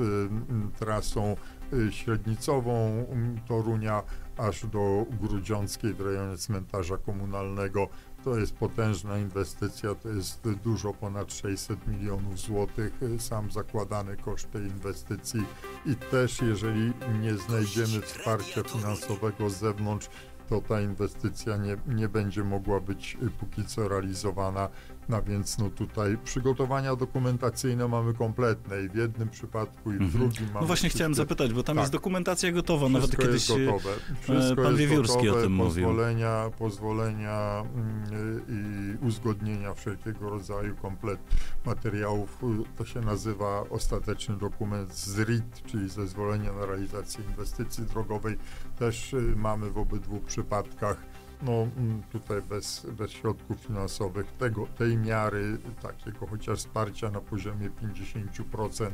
trasą 0.78 1.36
y, 1.72 1.92
średnicową 1.92 3.06
Torunia 3.48 4.02
aż 4.36 4.66
do 4.66 5.06
Grudziąckiej 5.20 5.94
w 5.94 6.00
rejonie 6.00 6.36
cmentarza 6.36 6.96
komunalnego. 6.98 7.88
To 8.24 8.38
jest 8.38 8.54
potężna 8.54 9.18
inwestycja, 9.18 9.94
to 9.94 10.08
jest 10.08 10.48
dużo 10.64 10.94
ponad 10.94 11.32
600 11.32 11.86
milionów 11.86 12.38
złotych, 12.38 13.02
y, 13.02 13.18
sam 13.18 13.50
zakładany 13.50 14.16
koszt 14.16 14.50
tej 14.50 14.62
inwestycji 14.62 15.42
i 15.86 15.94
też 15.94 16.42
jeżeli 16.42 16.92
nie 17.20 17.34
znajdziemy 17.34 18.00
wsparcia 18.02 18.62
finansowego 18.62 19.50
z 19.50 19.56
zewnątrz, 19.56 20.08
to 20.48 20.60
ta 20.60 20.80
inwestycja 20.80 21.56
nie, 21.56 21.76
nie 21.86 22.08
będzie 22.08 22.44
mogła 22.44 22.80
być 22.80 23.16
y, 23.22 23.30
póki 23.30 23.64
co 23.64 23.88
realizowana. 23.88 24.68
No 25.08 25.22
więc 25.22 25.58
no 25.58 25.70
tutaj 25.70 26.18
przygotowania 26.24 26.96
dokumentacyjne 26.96 27.88
mamy 27.88 28.14
kompletne 28.14 28.82
i 28.82 28.88
w 28.88 28.94
jednym 28.94 29.28
przypadku 29.28 29.92
i 29.92 29.98
w 29.98 30.02
mhm. 30.02 30.10
drugim 30.10 30.46
mamy. 30.46 30.60
No 30.60 30.66
właśnie 30.66 30.88
chciałem 30.88 31.14
zapytać, 31.14 31.52
bo 31.52 31.62
tam 31.62 31.76
tak. 31.76 31.82
jest 31.82 31.92
dokumentacja 31.92 32.52
gotowa, 32.52 32.88
Wszystko 32.88 33.06
nawet 33.06 33.20
kiedyś 33.20 33.48
jest 33.48 33.64
gotowe. 33.64 33.90
Wszystko 34.20 34.62
pan 34.62 34.76
Wiewiórski 34.76 35.28
o 35.28 35.34
tym 35.34 35.58
pozwolenia, 35.58 36.44
mówił. 36.44 36.58
Pozwolenia 36.58 37.64
mm, 37.74 38.42
i 38.48 39.04
uzgodnienia 39.06 39.74
wszelkiego 39.74 40.30
rodzaju 40.30 40.76
komplet 40.76 41.20
materiałów. 41.66 42.38
To 42.78 42.84
się 42.84 43.00
nazywa 43.00 43.64
ostateczny 43.70 44.36
dokument 44.36 44.94
z 44.94 45.18
RIT, 45.18 45.62
czyli 45.66 45.88
zezwolenie 45.88 46.52
na 46.52 46.66
realizację 46.66 47.24
inwestycji 47.24 47.84
drogowej. 47.84 48.38
Też 48.78 49.12
y, 49.12 49.34
mamy 49.36 49.70
w 49.70 49.78
obydwu 49.78 50.20
przypadkach 50.20 50.96
no 51.42 51.52
mm, 51.52 52.02
tutaj 52.12 52.42
bez, 52.42 52.86
bez 52.98 53.10
środków 53.10 53.60
finansowych 53.60 54.32
tego, 54.32 54.66
tej 54.66 54.96
miary 54.96 55.58
takiego 55.82 56.26
chociaż 56.26 56.58
wsparcia 56.58 57.10
na 57.10 57.20
poziomie 57.20 57.70
50% 57.70 58.90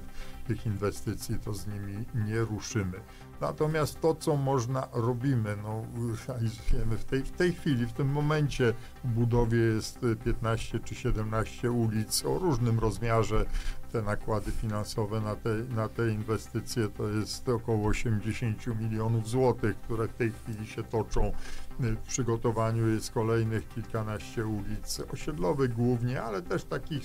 tych 0.46 0.66
inwestycji, 0.66 1.38
to 1.38 1.54
z 1.54 1.66
nimi 1.66 2.04
nie 2.14 2.40
ruszymy. 2.40 3.00
Natomiast 3.40 4.00
to, 4.00 4.14
co 4.14 4.36
można, 4.36 4.88
robimy, 4.92 5.56
no 5.62 5.84
realizujemy 6.28 6.96
w 6.96 7.04
tej, 7.04 7.22
w 7.22 7.30
tej 7.30 7.52
chwili, 7.52 7.86
w 7.86 7.92
tym 7.92 8.08
momencie 8.08 8.72
w 9.04 9.08
budowie 9.08 9.58
jest 9.58 9.98
15 10.24 10.80
czy 10.80 10.94
17 10.94 11.70
ulic 11.70 12.24
o 12.24 12.38
różnym 12.38 12.78
rozmiarze. 12.78 13.44
Te 13.92 14.02
nakłady 14.02 14.50
finansowe 14.50 15.20
na 15.20 15.36
te, 15.36 15.50
na 15.74 15.88
te 15.88 16.10
inwestycje 16.10 16.88
to 16.88 17.08
jest 17.08 17.48
około 17.48 17.88
80 17.88 18.66
milionów 18.80 19.28
złotych, 19.28 19.76
które 19.76 20.08
w 20.08 20.14
tej 20.14 20.32
chwili 20.32 20.66
się 20.66 20.82
toczą. 20.82 21.32
W 21.80 21.96
przygotowaniu 21.96 22.88
jest 22.88 23.10
kolejnych 23.10 23.68
kilkanaście 23.68 24.46
ulic 24.46 25.00
osiedlowych 25.12 25.74
głównie, 25.74 26.22
ale 26.22 26.42
też 26.42 26.64
takich 26.64 27.02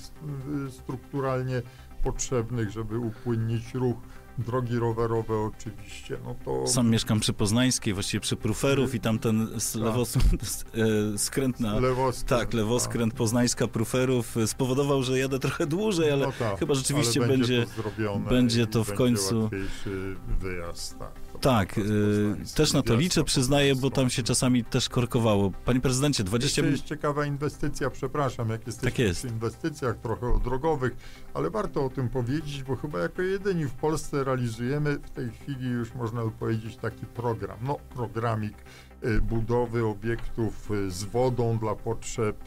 strukturalnie 0.70 1.62
potrzebnych, 2.04 2.72
żeby 2.72 2.98
upłynnić 2.98 3.74
ruch 3.74 3.98
drogi 4.38 4.79
rowerowe 4.79 5.38
oczywiście, 5.38 6.17
no 6.25 6.36
to... 6.46 6.67
Sam 6.67 6.89
mieszkam 6.89 7.20
przy 7.20 7.34
Poznańskiej, 7.34 7.94
właściwie 7.94 8.22
przy 8.22 8.36
Pruferów 8.36 8.96
i 8.96 9.00
tam 9.00 9.20
ten 9.20 9.48
tak. 9.48 9.82
lewos, 9.82 10.15
e, 11.13 11.17
skręt 11.17 11.60
na... 11.60 11.79
Lewoskręt. 11.79 12.41
Tak, 12.41 12.53
lewoskręt 12.53 13.13
tak. 13.13 13.17
Poznańska 13.17 13.67
Pruferów 13.67 14.38
e, 14.38 14.48
spowodował, 14.48 15.03
że 15.03 15.20
jadę 15.20 15.39
trochę 15.39 15.67
dłużej, 15.67 16.12
ale 16.12 16.25
no 16.25 16.34
tak, 16.39 16.60
chyba 16.60 16.74
rzeczywiście 16.74 17.20
ale 17.20 17.29
będzie, 17.29 17.58
będzie, 17.58 18.06
to, 18.06 18.20
będzie 18.20 18.67
to 18.67 18.84
w 18.84 18.94
końcu... 18.94 19.50
wyjazd, 20.39 21.00
tak. 21.00 21.12
Tak, 21.41 21.77
y, 21.77 22.36
też 22.56 22.74
na 22.74 22.82
to 22.82 22.96
liczę, 22.96 23.24
przyznaję, 23.24 23.75
bo 23.75 23.91
tam 23.91 24.10
się 24.10 24.24
czasami 24.24 24.63
też 24.63 24.89
korkowało. 24.89 25.51
Panie 25.65 25.82
prezydencie, 25.82 26.24
20... 26.24 26.62
To 26.62 26.67
jest 26.67 26.84
ciekawa 26.84 27.25
inwestycja, 27.25 27.89
przepraszam, 27.89 28.50
jak 28.50 28.67
jesteśmy 28.67 28.91
tak 28.91 29.00
jest. 29.00 29.20
przy 29.20 29.27
inwestycjach 29.27 29.98
trochę 29.98 30.39
drogowych, 30.44 30.96
ale 31.34 31.50
warto 31.50 31.86
o 31.86 31.89
tym 31.89 32.10
powiedzieć, 32.10 32.63
bo 32.63 32.75
chyba 32.75 33.00
jako 33.00 33.22
jedyni 33.22 33.65
w 33.65 33.74
Polsce 33.74 34.24
realizujemy 34.28 35.00
w 35.00 35.10
tej 35.10 35.30
chwili 35.30 35.70
już 35.70 35.94
można 35.94 36.24
by 36.24 36.32
powiedzieć 36.32 36.78
taki 36.78 37.06
program, 37.06 37.58
no 37.62 37.76
programik 37.76 38.56
y, 39.04 39.22
budowy 39.22 39.86
obiektów 39.86 40.72
y, 40.72 40.92
z 40.92 41.04
wodą 41.04 41.58
dla 41.58 41.76
potrzeb 41.76 42.38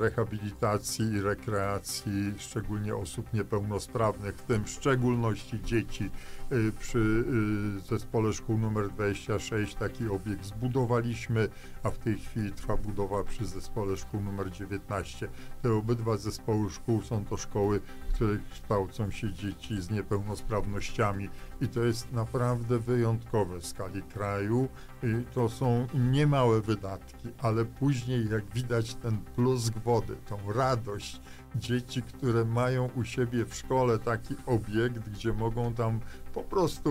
rehabilitacji 0.00 1.04
i 1.12 1.22
rekreacji, 1.22 2.34
szczególnie 2.38 2.96
osób 2.96 3.32
niepełnosprawnych, 3.34 4.36
w 4.36 4.42
tym 4.42 4.64
w 4.64 4.70
szczególności 4.70 5.60
dzieci. 5.64 6.10
Y, 6.52 6.72
przy 6.72 6.98
y, 6.98 7.80
zespole 7.80 8.32
szkół 8.32 8.58
numer 8.58 8.88
26 8.88 9.74
taki 9.74 10.08
obiekt 10.08 10.44
zbudowaliśmy, 10.44 11.48
a 11.82 11.90
w 11.90 11.98
tej 11.98 12.18
chwili 12.18 12.52
trwa 12.52 12.76
budowa 12.76 13.24
przy 13.24 13.46
zespole 13.46 13.96
szkół 13.96 14.20
numer 14.20 14.50
19. 14.50 15.28
Te 15.62 15.72
obydwa 15.72 16.16
zespoły 16.16 16.70
szkół 16.70 17.02
są 17.02 17.24
to 17.24 17.36
szkoły, 17.36 17.80
w 18.08 18.14
których 18.14 18.48
kształcą 18.48 19.10
się 19.10 19.32
dzieci 19.32 19.82
z 19.82 19.90
niepełnosprawnościami 19.90 21.28
i 21.60 21.68
to 21.68 21.84
jest 21.84 22.12
naprawdę 22.12 22.78
wyjątkowe 22.78 23.60
w 23.60 23.66
skali 23.66 24.02
kraju. 24.02 24.68
To 25.34 25.48
są 25.48 25.86
niemałe 25.94 26.60
wydatki, 26.60 27.28
ale 27.42 27.64
później 27.64 28.28
jak 28.28 28.44
widać 28.54 28.94
ten 28.94 29.18
plusk 29.18 29.78
wody, 29.78 30.16
tą 30.28 30.52
radość, 30.52 31.20
dzieci, 31.56 32.02
które 32.02 32.44
mają 32.44 32.88
u 32.96 33.04
siebie 33.04 33.44
w 33.44 33.54
szkole 33.54 33.98
taki 33.98 34.34
obiekt, 34.46 35.10
gdzie 35.10 35.32
mogą 35.32 35.74
tam 35.74 36.00
po 36.34 36.42
prostu 36.42 36.90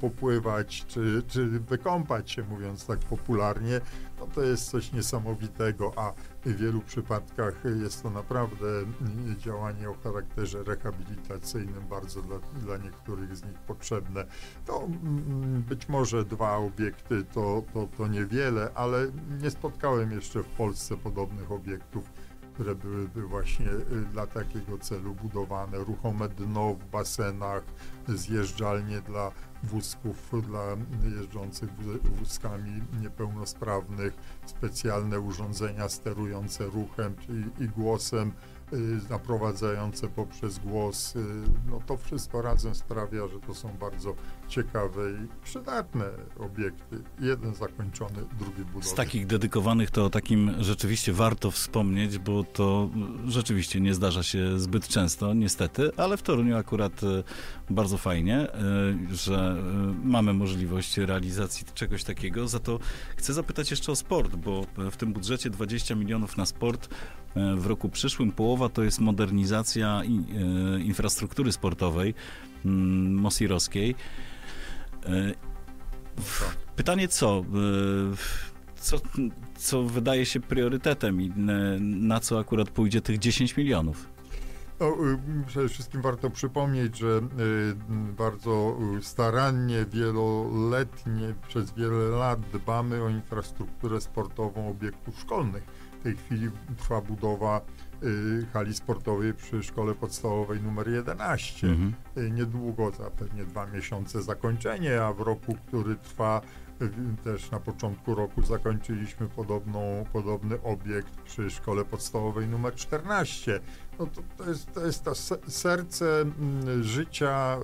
popływać, 0.00 0.84
czy, 0.86 1.22
czy 1.28 1.46
wykąpać 1.46 2.30
się, 2.30 2.42
mówiąc 2.42 2.86
tak 2.86 2.98
popularnie, 2.98 3.80
no 4.20 4.26
to 4.26 4.42
jest 4.42 4.70
coś 4.70 4.92
niesamowitego, 4.92 5.92
a 5.96 6.12
w 6.44 6.56
wielu 6.56 6.80
przypadkach 6.80 7.54
jest 7.82 8.02
to 8.02 8.10
naprawdę 8.10 8.66
działanie 9.38 9.90
o 9.90 9.94
charakterze 9.94 10.64
rehabilitacyjnym, 10.64 11.88
bardzo 11.90 12.22
dla, 12.22 12.38
dla 12.38 12.76
niektórych 12.76 13.36
z 13.36 13.44
nich 13.44 13.58
potrzebne. 13.58 14.24
To 14.66 14.82
mm, 14.82 15.62
być 15.62 15.88
może 15.88 16.24
dwa 16.24 16.56
obiekty 16.56 17.24
to, 17.24 17.62
to, 17.74 17.88
to 17.96 18.06
niewiele, 18.06 18.70
ale 18.74 19.06
nie 19.42 19.50
spotkałem 19.50 20.12
jeszcze 20.12 20.42
w 20.42 20.46
Polsce 20.46 20.96
podobnych 20.96 21.52
obiektów 21.52 22.04
które 22.54 22.74
byłyby 22.74 23.22
właśnie 23.22 23.66
y, 23.66 24.06
dla 24.12 24.26
takiego 24.26 24.78
celu 24.78 25.14
budowane. 25.14 25.78
Ruchome 25.78 26.28
dno 26.28 26.74
w 26.74 26.90
basenach, 26.90 27.62
zjeżdżalnie 28.08 29.00
dla 29.00 29.30
wózków, 29.62 30.32
dla 30.42 30.76
jeżdżących 31.18 31.70
wózkami 32.18 32.82
niepełnosprawnych, 33.02 34.14
specjalne 34.46 35.20
urządzenia 35.20 35.88
sterujące 35.88 36.64
ruchem 36.64 37.14
i, 37.28 37.64
i 37.64 37.68
głosem 37.68 38.32
naprowadzające 39.10 40.08
poprzez 40.08 40.58
głos. 40.58 41.16
Y, 41.16 41.20
no 41.70 41.80
to 41.86 41.96
wszystko 41.96 42.42
razem 42.42 42.74
sprawia, 42.74 43.28
że 43.28 43.40
to 43.40 43.54
są 43.54 43.68
bardzo 43.80 44.14
ciekawe 44.48 45.10
i 45.10 45.44
przydatne 45.44 46.04
obiekty. 46.38 47.02
Jeden 47.20 47.54
zakończony, 47.54 48.24
drugi 48.38 48.64
budowy. 48.64 48.88
Z 48.88 48.94
takich 48.94 49.26
dedykowanych 49.26 49.90
to 49.90 50.04
o 50.04 50.10
takim 50.10 50.54
rzeczywiście 50.58 51.12
warto 51.12 51.50
wspomnieć, 51.50 52.18
bo 52.18 52.44
to 52.44 52.90
rzeczywiście 53.26 53.80
nie 53.80 53.94
zdarza 53.94 54.22
się 54.22 54.58
zbyt 54.58 54.88
często, 54.88 55.34
niestety, 55.34 55.90
ale 55.96 56.16
w 56.16 56.22
Toruniu 56.22 56.56
akurat 56.56 57.02
y, 57.02 57.24
bardzo 57.70 57.98
fajnie, 57.98 58.48
że 59.12 59.56
mamy 60.04 60.32
możliwość 60.32 60.98
realizacji 60.98 61.66
czegoś 61.74 62.04
takiego. 62.04 62.48
Za 62.48 62.58
to 62.58 62.78
chcę 63.16 63.32
zapytać 63.32 63.70
jeszcze 63.70 63.92
o 63.92 63.96
sport, 63.96 64.36
bo 64.36 64.66
w 64.90 64.96
tym 64.96 65.12
budżecie 65.12 65.50
20 65.50 65.94
milionów 65.94 66.36
na 66.36 66.46
sport 66.46 66.88
w 67.56 67.66
roku 67.66 67.88
przyszłym. 67.88 68.32
Połowa 68.32 68.68
to 68.68 68.82
jest 68.82 69.00
modernizacja 69.00 70.02
e, 70.02 70.80
infrastruktury 70.80 71.52
sportowej 71.52 72.14
mm, 72.64 73.14
Mosirowskiej. 73.14 73.94
E, 75.06 75.34
pytanie 76.76 77.08
co? 77.08 77.44
co? 78.76 78.96
Co 79.58 79.82
wydaje 79.82 80.26
się 80.26 80.40
priorytetem 80.40 81.20
i 81.20 81.32
na 81.80 82.20
co 82.20 82.38
akurat 82.38 82.70
pójdzie 82.70 83.00
tych 83.00 83.18
10 83.18 83.56
milionów? 83.56 84.14
No, 84.80 84.88
y, 84.88 85.46
przede 85.46 85.68
wszystkim 85.68 86.02
warto 86.02 86.30
przypomnieć, 86.30 86.98
że 86.98 87.06
y, 87.06 87.22
bardzo 88.16 88.78
starannie, 89.02 89.84
wieloletnie, 89.92 91.34
przez 91.48 91.72
wiele 91.72 92.08
lat 92.08 92.40
dbamy 92.52 93.02
o 93.02 93.08
infrastrukturę 93.08 94.00
sportową 94.00 94.68
obiektów 94.68 95.20
szkolnych 95.20 95.64
tej 96.04 96.16
chwili 96.16 96.50
trwa 96.78 97.00
budowa 97.00 97.60
y, 98.02 98.46
hali 98.52 98.74
sportowej 98.74 99.34
przy 99.34 99.62
szkole 99.62 99.94
podstawowej 99.94 100.62
numer 100.62 100.88
11. 100.88 101.66
Mhm. 101.66 101.94
Y, 102.18 102.30
niedługo, 102.30 102.90
za 102.90 103.10
pewnie 103.10 103.44
dwa 103.44 103.66
miesiące 103.66 104.22
zakończenie, 104.22 105.02
a 105.02 105.12
w 105.12 105.20
roku, 105.20 105.54
który 105.66 105.96
trwa 105.96 106.40
też 107.24 107.50
na 107.50 107.60
początku 107.60 108.14
roku 108.14 108.42
zakończyliśmy 108.42 109.28
podobną, 109.28 110.04
podobny 110.12 110.62
obiekt 110.62 111.20
przy 111.24 111.50
szkole 111.50 111.84
podstawowej 111.84 112.48
numer 112.48 112.74
14. 112.74 113.60
No 113.98 114.06
to, 114.06 114.22
to, 114.36 114.50
jest, 114.50 114.72
to 114.72 114.86
jest 114.86 115.04
to 115.04 115.14
serce 115.48 116.20
mm, 116.20 116.82
życia 116.82 117.58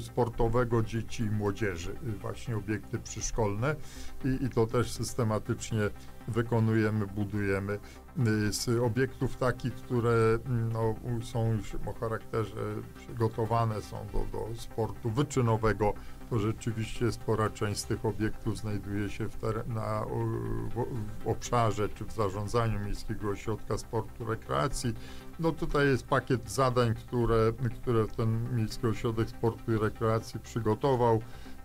sportowego 0.00 0.82
dzieci 0.82 1.22
i 1.22 1.30
młodzieży, 1.30 1.94
właśnie 2.20 2.56
obiekty 2.56 2.98
przyszkolne 2.98 3.76
i, 4.24 4.44
i 4.44 4.50
to 4.50 4.66
też 4.66 4.92
systematycznie 4.92 5.80
wykonujemy, 6.28 7.06
budujemy. 7.06 7.78
Y, 8.48 8.52
z 8.52 8.68
obiektów 8.68 9.36
takich, 9.36 9.74
które 9.74 10.38
mm, 10.46 10.72
no, 10.72 10.94
są 11.22 11.52
już 11.52 11.74
o 11.86 11.92
charakterze 11.92 12.56
przygotowane 12.96 13.82
są 13.82 13.96
do, 14.12 14.38
do 14.38 14.60
sportu 14.60 15.10
wyczynowego, 15.10 15.94
to 16.30 16.38
rzeczywiście 16.38 17.12
spora 17.12 17.50
część 17.50 17.80
z 17.80 17.84
tych 17.84 18.04
obiektów 18.04 18.58
znajduje 18.58 19.10
się 19.10 19.28
w, 19.28 19.36
teren, 19.36 19.74
na, 19.74 20.04
w, 20.04 20.84
w 21.24 21.28
obszarze 21.28 21.88
czy 21.88 22.04
w 22.04 22.12
zarządzaniu 22.12 22.80
Miejskiego 22.80 23.28
Ośrodka 23.28 23.78
Sportu 23.78 24.24
Rekreacji. 24.24 24.94
No 25.40 25.52
tutaj 25.52 25.86
jest 25.86 26.06
pakiet 26.06 26.50
zadań, 26.50 26.94
które, 26.94 27.52
które 27.82 28.06
ten 28.06 28.56
Miejski 28.56 28.86
Ośrodek 28.86 29.28
Sportu 29.28 29.72
i 29.72 29.78
Rekreacji 29.78 30.40
przygotował. 30.40 31.22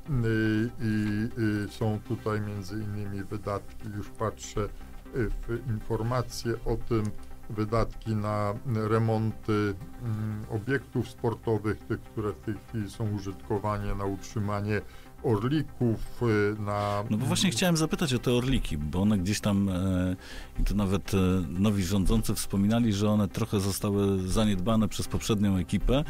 Y, 0.09 0.69
I, 0.81 1.29
i 1.37 1.71
są 1.71 1.99
tutaj 2.07 2.41
między 2.41 2.75
innymi 2.75 3.23
wydatki, 3.23 3.89
już 3.97 4.09
patrzę, 4.09 4.69
w 5.13 5.69
informacje 5.69 6.53
o 6.65 6.77
tym 6.89 7.03
wydatki 7.49 8.15
na 8.15 8.53
remonty 8.65 9.73
mm, 10.03 10.45
obiektów 10.49 11.09
sportowych, 11.09 11.79
tych, 11.79 12.01
które 12.01 12.31
w 12.31 12.39
tej 12.39 12.53
chwili 12.67 12.89
są 12.89 13.11
użytkowane 13.11 13.95
na 13.95 14.05
utrzymanie 14.05 14.81
orlików, 15.23 16.21
y, 16.21 16.55
na... 16.59 17.03
No 17.09 17.17
bo 17.17 17.25
właśnie 17.25 17.51
chciałem 17.51 17.77
zapytać 17.77 18.13
o 18.13 18.19
te 18.19 18.33
orliki, 18.33 18.77
bo 18.77 19.01
one 19.01 19.17
gdzieś 19.17 19.39
tam, 19.39 19.69
e, 19.69 20.15
i 20.59 20.63
tu 20.63 20.75
nawet 20.75 21.13
e, 21.13 21.17
nowi 21.49 21.83
rządzący 21.83 22.35
wspominali, 22.35 22.93
że 22.93 23.09
one 23.09 23.27
trochę 23.27 23.59
zostały 23.59 24.29
zaniedbane 24.29 24.87
przez 24.87 25.07
poprzednią 25.07 25.57
ekipę. 25.57 26.03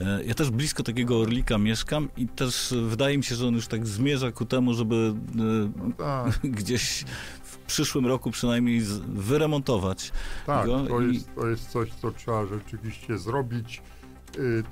E, 0.00 0.24
ja 0.24 0.34
też 0.34 0.50
blisko 0.50 0.82
takiego 0.82 1.20
orlika 1.20 1.58
mieszkam 1.58 2.08
i 2.16 2.28
też 2.28 2.74
wydaje 2.88 3.18
mi 3.18 3.24
się, 3.24 3.34
że 3.34 3.46
on 3.46 3.54
już 3.54 3.66
tak 3.66 3.86
zmierza 3.86 4.32
ku 4.32 4.44
temu, 4.44 4.74
żeby 4.74 5.14
no 5.34 5.92
tak. 5.98 6.40
gdzieś 6.60 7.04
w 7.42 7.58
przyszłym 7.58 8.06
roku 8.06 8.30
przynajmniej 8.30 8.80
wyremontować 9.08 10.12
tak, 10.46 10.66
go. 10.66 10.84
To, 10.86 11.00
jest, 11.00 11.34
to 11.34 11.46
jest 11.46 11.70
coś, 11.70 11.90
co 11.92 12.10
trzeba 12.10 12.46
rzeczywiście 12.46 13.18
zrobić 13.18 13.82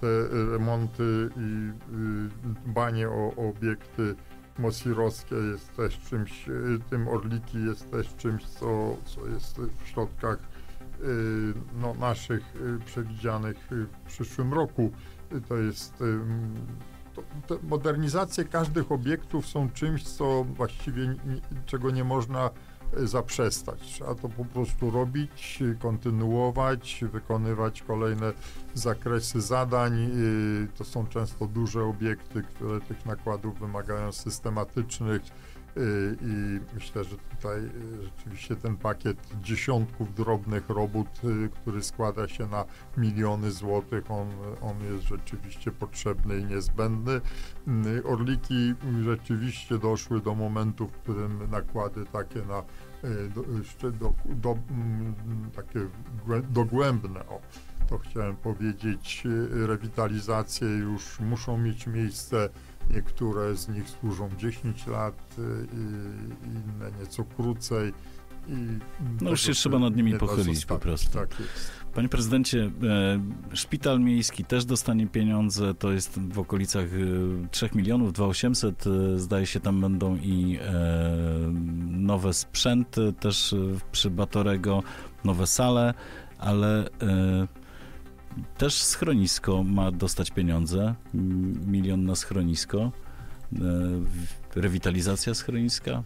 te 0.01 0.29
remonty 0.51 1.29
i 1.37 1.41
y, 1.41 2.63
dbanie 2.67 3.09
o, 3.09 3.35
obiekty 3.37 4.15
mosirowskie 4.59 5.35
jest 5.35 5.77
też 5.77 6.01
czymś, 6.01 6.49
y, 6.49 6.79
tym 6.91 7.09
Orliki 7.09 7.65
jest 7.65 7.91
też 7.91 8.15
czymś, 8.17 8.45
co, 8.45 8.97
co 9.05 9.27
jest 9.27 9.61
w 9.61 9.89
środkach 9.89 10.39
no, 11.81 11.95
naszych 11.95 12.55
przewidzianych 12.85 13.69
w 13.71 14.07
przyszłym 14.07 14.55
roku. 14.55 14.91
To 15.49 15.57
jest 15.57 16.03
to, 17.47 17.59
modernizacje 17.63 18.45
każdych 18.45 18.93
obiektów 18.93 19.47
są 19.47 19.71
czymś, 19.71 20.03
co 20.03 20.45
właściwie 20.45 21.15
czego 21.67 21.91
nie 21.91 22.05
można 22.05 22.51
zaprzestać. 22.97 23.81
Trzeba 23.81 24.15
to 24.15 24.29
po 24.29 24.45
prostu 24.45 24.91
robić, 24.91 25.63
kontynuować, 25.79 27.05
wykonywać 27.13 27.83
kolejne 27.83 28.33
zakresy 28.75 29.41
zadań. 29.41 30.11
To 30.77 30.85
są 30.85 31.07
często 31.07 31.47
duże 31.47 31.85
obiekty, 31.85 32.43
które 32.43 32.81
tych 32.81 33.07
nakładów 33.07 33.59
wymagają 33.59 34.13
systematycznych. 34.13 35.23
Y, 35.77 36.17
I 36.21 36.61
myślę, 36.75 37.05
że 37.05 37.17
tutaj 37.17 37.59
y, 37.59 38.03
rzeczywiście 38.03 38.57
ten 38.57 38.77
pakiet 38.77 39.17
dziesiątków 39.43 40.15
drobnych 40.15 40.69
robót, 40.69 41.09
który 41.63 41.83
składa 41.83 42.29
się 42.29 42.47
na 42.47 42.65
miliony 42.97 43.51
złotych, 43.51 44.11
on, 44.11 44.29
on 44.63 44.77
jest 44.93 45.05
rzeczywiście 45.05 45.71
potrzebny 45.71 46.39
i 46.39 46.45
niezbędny. 46.45 47.21
Orliki 48.05 48.75
rzeczywiście 49.05 49.79
doszły 49.79 50.21
do 50.21 50.35
momentu, 50.35 50.89
w 50.89 50.93
którym 50.93 51.51
nakłady 51.51 52.05
takie 52.13 52.43
na 52.43 52.63
do, 53.35 53.43
do, 53.91 54.15
do, 54.25 54.59
mm, 54.71 55.15
takie 55.57 55.81
dogłębne, 56.51 57.21
o, 57.21 57.41
to 57.89 57.99
chciałem 57.99 58.37
powiedzieć, 58.37 59.25
rewitalizacje 59.51 60.69
już 60.69 61.21
muszą 61.21 61.59
mieć 61.59 61.87
miejsce. 61.87 62.49
Niektóre 62.93 63.57
z 63.57 63.69
nich 63.69 63.89
służą 63.89 64.29
10 64.39 64.87
lat, 64.87 65.37
inne 66.43 66.91
nieco 67.01 67.25
krócej. 67.25 67.93
I 68.49 68.79
no 69.21 69.31
już 69.31 69.43
się 69.43 69.53
trzeba 69.53 69.79
nad 69.79 69.97
nimi 69.97 70.19
pochylić 70.19 70.67
po 70.67 70.79
prostu. 70.79 71.19
Tak 71.19 71.41
jest. 71.41 71.83
Panie 71.95 72.09
prezydencie, 72.09 72.71
e, 72.83 73.21
szpital 73.57 74.01
miejski 74.01 74.45
też 74.45 74.65
dostanie 74.65 75.07
pieniądze, 75.07 75.75
to 75.75 75.93
jest 75.93 76.21
w 76.21 76.39
okolicach 76.39 76.87
3 77.51 77.67
e, 77.67 77.69
milionów, 77.75 78.13
2800, 78.13 78.85
e, 78.87 79.19
zdaje 79.19 79.47
się 79.47 79.61
tam 79.61 79.81
będą 79.81 80.17
i 80.17 80.59
nowe 81.91 82.33
sprzęty 82.33 83.13
też 83.13 83.55
przy 83.93 84.11
Batorego, 84.11 84.83
nowe 85.25 85.47
sale, 85.47 85.95
ale 86.39 86.89
też 88.59 88.83
schronisko 88.83 89.63
ma 89.63 89.91
dostać 89.91 90.31
pieniądze, 90.31 90.95
milion 91.67 92.05
na 92.05 92.15
schronisko, 92.15 92.93
rewitalizacja 94.55 95.35
schroniska, 95.35 96.03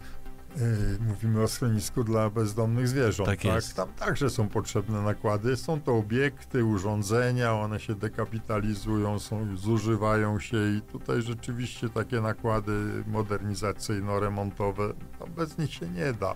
Y, 0.61 0.99
mówimy 1.01 1.41
o 1.43 1.47
schronisku 1.47 2.03
dla 2.03 2.29
bezdomnych 2.29 2.87
zwierząt. 2.87 3.29
Tak, 3.29 3.41
tak? 3.41 3.63
Tam 3.63 3.93
także 3.93 4.29
są 4.29 4.49
potrzebne 4.49 5.01
nakłady. 5.01 5.57
Są 5.57 5.81
to 5.81 5.95
obiekty, 5.95 6.65
urządzenia, 6.65 7.53
one 7.53 7.79
się 7.79 7.95
dekapitalizują, 7.95 9.19
są, 9.19 9.57
zużywają 9.57 10.39
się 10.39 10.57
i 10.77 10.81
tutaj 10.81 11.21
rzeczywiście 11.21 11.89
takie 11.89 12.21
nakłady 12.21 13.03
modernizacyjno-remontowe, 13.07 14.93
no 15.19 15.27
bez 15.27 15.57
nich 15.57 15.73
się 15.73 15.89
nie 15.89 16.13
da. 16.13 16.35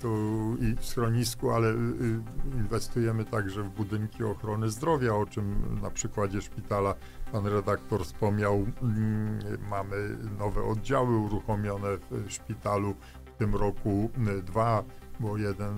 Tu 0.00 0.56
i 0.60 0.76
w 0.76 0.84
schronisku, 0.84 1.50
ale 1.50 1.68
y, 1.68 1.72
y, 1.72 2.20
inwestujemy 2.54 3.24
także 3.24 3.62
w 3.62 3.68
budynki 3.68 4.24
ochrony 4.24 4.70
zdrowia, 4.70 5.14
o 5.14 5.26
czym 5.26 5.78
na 5.82 5.90
przykładzie 5.90 6.42
szpitala 6.42 6.94
pan 7.32 7.46
redaktor 7.46 8.04
wspomniał. 8.04 8.66
Mm, 8.82 9.38
mamy 9.70 10.16
nowe 10.38 10.62
oddziały 10.62 11.16
uruchomione 11.16 11.88
w 12.10 12.32
szpitalu 12.32 12.94
tym 13.38 13.54
roku 13.54 14.10
dwa, 14.42 14.84
bo 15.20 15.36
jeden 15.36 15.76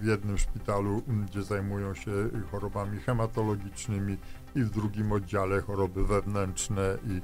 w 0.00 0.04
jednym 0.04 0.38
szpitalu, 0.38 1.02
gdzie 1.26 1.42
zajmują 1.42 1.94
się 1.94 2.10
chorobami 2.50 2.98
hematologicznymi 2.98 4.16
i 4.54 4.62
w 4.62 4.70
drugim 4.70 5.12
oddziale 5.12 5.60
choroby 5.60 6.06
wewnętrzne 6.06 6.98
i 7.06 7.20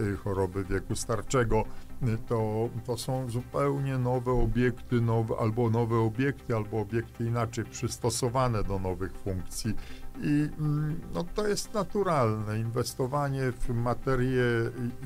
y, 0.00 0.16
choroby 0.16 0.64
wieku 0.64 0.96
starczego. 0.96 1.64
To, 2.28 2.68
to 2.86 2.96
są 2.98 3.30
zupełnie 3.30 3.98
nowe 3.98 4.32
obiekty, 4.32 5.00
nowe, 5.00 5.34
albo 5.40 5.70
nowe 5.70 5.98
obiekty, 5.98 6.56
albo 6.56 6.80
obiekty 6.80 7.24
inaczej 7.24 7.64
przystosowane 7.64 8.64
do 8.64 8.78
nowych 8.78 9.12
funkcji. 9.12 9.74
I 10.22 10.48
mm, 10.58 11.00
no, 11.14 11.24
to 11.34 11.48
jest 11.48 11.74
naturalne. 11.74 12.58
Inwestowanie 12.58 13.52
w 13.52 13.68
materię 13.68 14.44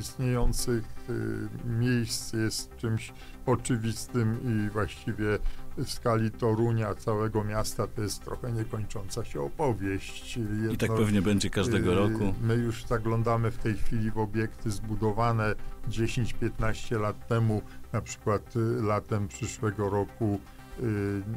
istniejących 0.01 0.85
y, 1.11 1.49
miejsc 1.69 2.33
jest 2.33 2.77
czymś 2.77 3.13
oczywistym 3.47 4.41
i 4.45 4.71
właściwie 4.71 5.39
w 5.77 5.91
skali 5.91 6.31
Torunia, 6.31 6.95
całego 6.95 7.45
miasta, 7.45 7.87
to 7.87 8.03
jest 8.03 8.25
trochę 8.25 8.53
niekończąca 8.53 9.25
się 9.25 9.41
opowieść. 9.41 10.37
Jedno, 10.37 10.73
I 10.73 10.77
tak 10.77 10.95
pewnie 10.95 11.23
będzie 11.23 11.51
każdego 11.51 11.93
y, 11.93 11.95
roku. 11.95 12.35
My 12.43 12.55
już 12.55 12.85
zaglądamy 12.85 13.51
w 13.51 13.59
tej 13.59 13.75
chwili 13.75 14.11
w 14.11 14.19
obiekty 14.19 14.71
zbudowane 14.71 15.55
10-15 15.89 17.01
lat 17.01 17.29
temu, 17.29 17.63
na 17.93 18.01
przykład 18.01 18.57
y, 18.57 18.83
latem 18.83 19.29
przyszłego 19.29 19.91
roku 19.91 20.41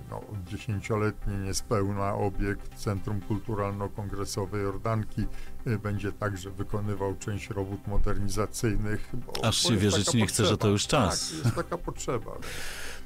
no, 0.09 0.21
dziesięcioletni 0.47 1.37
niespełna 1.37 2.13
obiekt 2.13 2.75
Centrum 2.75 3.21
Kulturalno-Kongresowe 3.29 4.57
Jordanki 4.57 5.25
będzie 5.83 6.11
także 6.11 6.51
wykonywał 6.51 7.15
część 7.15 7.49
robót 7.49 7.87
modernizacyjnych. 7.87 9.09
Bo, 9.13 9.45
Aż 9.45 9.57
się 9.57 9.77
wierzyć 9.77 10.13
nie 10.13 10.27
chce, 10.27 10.45
że 10.45 10.57
to 10.57 10.67
już 10.67 10.87
czas. 10.87 11.29
Tak, 11.29 11.45
jest 11.45 11.55
taka 11.55 11.77
potrzeba. 11.77 12.31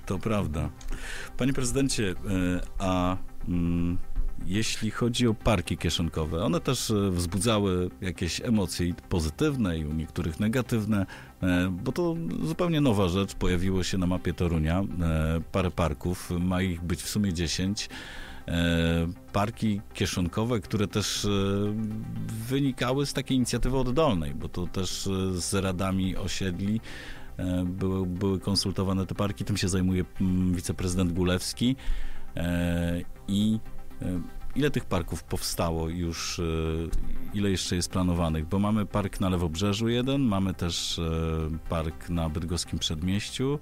To 0.06 0.20
prawda. 0.20 0.70
Panie 1.38 1.54
prezydencie, 1.54 2.10
e, 2.10 2.16
a 2.80 3.18
mm, 3.48 3.98
jeśli 4.46 4.92
chodzi 4.92 5.28
o 5.28 5.34
parki 5.34 5.78
kieszonkowe, 5.78 6.44
one 6.44 6.60
też 6.60 6.94
wzbudzały 7.12 7.90
jakieś 8.02 8.42
emocje 8.42 8.94
pozytywne 9.10 9.78
i 9.78 9.86
u 9.86 9.94
niektórych 9.94 10.40
negatywne, 10.40 11.06
bo 11.72 11.92
to 11.92 12.16
zupełnie 12.44 12.82
nowa 12.82 13.08
rzecz. 13.08 13.36
Pojawiło 13.36 13.84
się 13.84 13.98
na 13.98 14.08
mapie 14.08 14.34
Torunia 14.34 14.84
parę 15.52 15.72
parków, 15.72 16.32
ma 16.40 16.62
ich 16.62 16.82
być 16.82 17.02
w 17.02 17.10
sumie 17.10 17.34
10 17.34 17.90
parki 19.34 19.82
kieszonkowe, 19.94 20.60
które 20.60 20.88
też 20.88 21.28
wynikały 22.48 23.06
z 23.06 23.14
takiej 23.14 23.38
inicjatywy 23.38 23.78
oddolnej, 23.78 24.36
bo 24.36 24.50
to 24.50 24.68
też 24.68 25.10
z 25.32 25.54
radami 25.54 26.16
osiedli 26.16 26.82
e, 27.38 27.66
były, 27.66 28.06
były 28.06 28.40
konsultowane 28.40 29.06
te 29.06 29.16
parki. 29.16 29.46
Tym 29.46 29.58
się 29.58 29.68
zajmuje 29.68 30.06
mm, 30.22 30.54
wiceprezydent 30.54 31.14
Gulewski. 31.14 31.76
E, 32.36 33.02
I 33.28 33.60
e, 34.02 34.22
ile 34.58 34.72
tych 34.72 34.86
parków 34.86 35.24
powstało 35.24 35.90
już, 35.90 36.40
e, 36.40 36.44
ile 37.34 37.50
jeszcze 37.50 37.76
jest 37.76 37.92
planowanych? 37.92 38.46
Bo 38.46 38.60
mamy 38.60 38.86
park 38.86 39.20
na 39.20 39.30
Lewobrzeżu 39.30 39.90
jeden, 39.90 40.22
mamy 40.22 40.54
też 40.54 41.00
e, 41.00 41.58
park 41.70 42.10
na 42.10 42.30
Bydgoskim 42.30 42.80
Przedmieściu, 42.80 43.60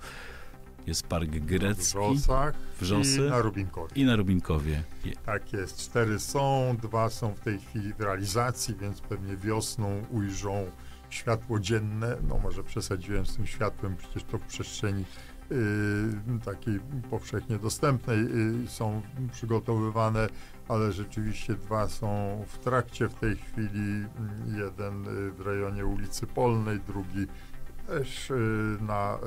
jest 0.87 1.07
park 1.07 1.29
W 1.29 1.45
grecki 1.45 1.83
Wrzosach 1.83 2.55
Wrzosy 2.81 3.25
i 3.27 3.29
na 3.29 3.39
Rubinkowie. 3.39 3.91
i 3.95 4.05
na 4.05 4.15
Rubinkowie. 4.15 4.83
Tak 5.25 5.53
jest, 5.53 5.77
cztery 5.77 6.19
są, 6.19 6.75
dwa 6.81 7.09
są 7.09 7.33
w 7.33 7.39
tej 7.39 7.59
chwili 7.59 7.93
w 7.93 8.01
realizacji, 8.01 8.75
więc 8.75 9.01
pewnie 9.01 9.37
wiosną 9.37 10.05
ujrzą 10.11 10.65
światło 11.09 11.59
dzienne. 11.59 12.17
No 12.27 12.37
może 12.37 12.63
przesadziłem 12.63 13.25
z 13.25 13.35
tym 13.35 13.47
światłem, 13.47 13.95
przecież 13.97 14.23
to 14.23 14.37
w 14.37 14.41
przestrzeni 14.41 15.05
y, 15.51 16.45
takiej 16.45 16.79
powszechnie 17.09 17.57
dostępnej 17.57 18.19
y, 18.19 18.67
są 18.67 19.01
przygotowywane, 19.31 20.27
ale 20.67 20.91
rzeczywiście 20.91 21.53
dwa 21.53 21.87
są 21.87 22.43
w 22.47 22.57
trakcie 22.57 23.09
w 23.09 23.13
tej 23.13 23.35
chwili. 23.35 24.05
Jeden 24.57 25.07
y, 25.07 25.31
w 25.31 25.41
rejonie 25.41 25.85
ulicy 25.85 26.27
Polnej, 26.27 26.79
drugi 26.79 27.27
też 27.87 28.31
y, 28.31 28.77
na 28.81 29.19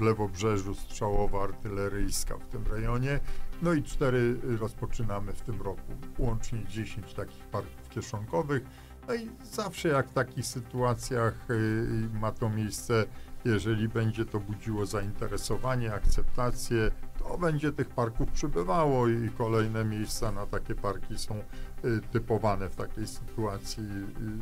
y, 0.00 0.04
lewobrzeżu 0.04 0.74
strzałowa 0.74 1.42
artyleryjska 1.42 2.38
w 2.38 2.46
tym 2.46 2.64
rejonie. 2.66 3.20
No 3.62 3.72
i 3.72 3.82
cztery 3.82 4.36
rozpoczynamy 4.60 5.32
w 5.32 5.40
tym 5.40 5.62
roku. 5.62 5.92
Łącznie 6.18 6.64
10 6.68 7.14
takich 7.14 7.44
parków 7.44 7.88
kieszonkowych. 7.88 8.62
No 9.08 9.14
i 9.14 9.30
zawsze 9.42 9.88
jak 9.88 10.08
w 10.08 10.12
takich 10.12 10.46
sytuacjach 10.46 11.46
ma 12.20 12.32
to 12.32 12.50
miejsce, 12.50 13.04
jeżeli 13.44 13.88
będzie 13.88 14.24
to 14.24 14.40
budziło 14.40 14.86
zainteresowanie, 14.86 15.94
akceptację, 15.94 16.90
to 17.28 17.38
będzie 17.38 17.72
tych 17.72 17.88
parków 17.88 18.30
przybywało 18.30 19.08
i 19.08 19.30
kolejne 19.38 19.84
miejsca 19.84 20.32
na 20.32 20.46
takie 20.46 20.74
parki 20.74 21.18
są 21.18 21.34
y, 21.84 22.00
typowane 22.12 22.68
w 22.68 22.76
takiej 22.76 23.06
sytuacji. 23.06 23.82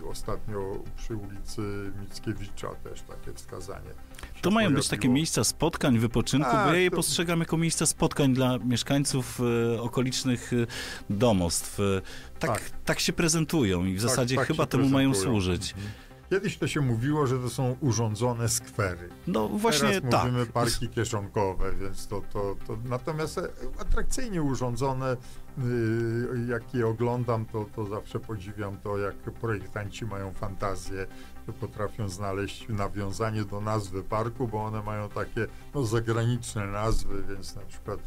Y, 0.02 0.06
Ostatnio 0.08 0.82
przy 0.96 1.16
ulicy 1.16 1.62
Mickiewicza 2.00 2.68
też 2.68 3.02
takie 3.02 3.32
wskazanie. 3.34 3.90
To 4.42 4.50
mają 4.50 4.74
być 4.74 4.84
takie 4.88 4.98
pojawiło. 5.00 5.14
miejsca 5.14 5.44
spotkań, 5.44 5.98
wypoczynku, 5.98 6.46
bo 6.50 6.52
Tak, 6.56 6.66
ja 6.72 6.76
je 6.76 6.90
to- 6.90 6.96
postrzegam 6.96 7.40
jako 7.40 7.56
miejsca 7.56 7.86
spotkań 7.86 8.34
dla 8.34 8.58
mieszkańców 8.58 9.40
e, 9.74 9.80
okolicznych 9.82 10.52
e, 10.52 10.56
domostw. 11.10 11.80
E, 11.80 11.82
tak, 12.38 12.50
tak. 12.50 12.70
Tak. 12.84 13.00
się 13.00 13.12
prezentują 13.12 13.84
i 13.84 13.92
w 13.96 14.00
Tak, 14.02 14.10
zasadzie 14.10 14.36
tak 14.36 14.46
chyba 14.46 14.66
temu 14.66 14.88
mają 14.88 15.10
prezentują. 15.10 15.40
służyć. 15.40 15.72
Mhm. 15.72 15.92
Kiedyś 16.32 16.58
to 16.58 16.68
się 16.68 16.80
mówiło, 16.80 17.26
że 17.26 17.38
to 17.38 17.50
są 17.50 17.76
urządzone 17.80 18.48
skwery. 18.48 19.08
No 19.26 19.48
właśnie 19.48 19.88
Teraz 19.88 20.10
tak. 20.10 20.24
mówimy 20.24 20.46
parki 20.46 20.88
kieszonkowe, 20.88 21.72
więc 21.72 22.06
to, 22.06 22.22
to, 22.32 22.56
to 22.66 22.78
natomiast 22.84 23.38
e, 23.38 23.48
atrakcyjnie 23.78 24.42
urządzone, 24.42 25.16
y, 25.58 26.46
jak 26.48 26.74
je 26.74 26.86
oglądam, 26.86 27.44
to, 27.44 27.66
to 27.76 27.86
zawsze 27.86 28.20
podziwiam 28.20 28.76
to, 28.76 28.98
jak 28.98 29.14
projektanci 29.14 30.06
mają 30.06 30.32
fantazję, 30.32 31.06
że 31.46 31.52
potrafią 31.52 32.08
znaleźć 32.08 32.68
nawiązanie 32.68 33.44
do 33.44 33.60
nazwy 33.60 34.02
parku, 34.02 34.48
bo 34.48 34.64
one 34.64 34.82
mają 34.82 35.08
takie 35.08 35.46
no, 35.74 35.84
zagraniczne 35.84 36.66
nazwy, 36.66 37.22
więc 37.28 37.56
na 37.56 37.62
przykład 37.62 38.00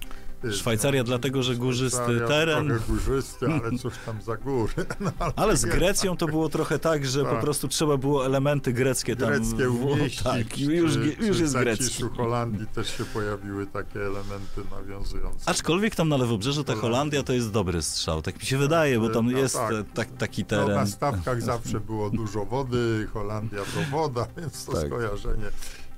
Szwajcaria 0.52 1.02
no, 1.02 1.06
dlatego, 1.08 1.43
że 1.43 1.56
górzysty 1.56 2.21
teren. 2.28 2.80
Górzysty, 2.88 3.45
ale 3.45 3.78
cóż 3.78 3.93
tam 4.06 4.21
za 4.21 4.38
góry. 4.38 4.74
No, 5.00 5.12
Ale 5.36 5.58
z 5.58 5.63
jest. 5.63 5.76
Grecją 5.78 6.17
to 6.17 6.28
było 6.28 6.50
trochę 6.50 6.80
tak, 6.80 7.06
że 7.06 7.24
po 7.24 7.30
Tak. 7.32 7.41
prostu 7.41 7.67
trzeba 7.67 7.98
było 7.98 8.26
elementy 8.26 8.74
greckie 8.74 9.15
tam 9.15 9.30
greckie 9.30 9.67
w- 9.67 9.86
umieścić. 9.86 10.24
Tak, 10.34 10.58
już, 10.60 10.93
czy, 10.93 11.00
już 11.00 11.38
czy 11.38 11.41
jest 11.43 11.56
w 11.58 11.60
grecki. 11.60 11.84
zaciszu 11.84 12.10
Holandii 12.10 12.67
też 12.67 12.98
się 12.98 13.06
pojawiły 13.06 13.67
takie 13.67 14.00
elementy 14.00 14.62
nawiązujące. 14.71 15.50
Aczkolwiek 15.50 15.95
tam 15.95 16.10
na 16.10 16.17
Lewobrzeżu 16.17 16.63
ta 16.63 16.76
Holandia. 16.76 17.24
To 17.24 17.34
jest 17.34 17.52
dobry 17.52 17.82
strzał, 17.82 18.21
tak 18.21 18.39
mi 18.39 18.45
się 18.45 18.58
wydaje, 18.58 19.00
bo 19.00 19.10
tam 19.10 19.32
No 19.32 19.38
jest 19.38 19.56
tak. 19.56 19.71
e, 19.74 19.84
tak, 19.93 20.17
taki 20.17 20.41
no, 20.41 20.48
teren. 20.48 20.76
na 20.76 20.86
stawkach 20.86 21.41
zawsze 21.41 21.80
było 21.80 22.10
dużo 22.10 22.45
wody, 22.45 23.08
Holandia 23.13 23.60
to 23.60 23.91
woda, 23.98 24.28
więc 24.38 24.65
to 24.65 24.71
Tak. 24.71 24.86
skojarzenie 24.88 25.45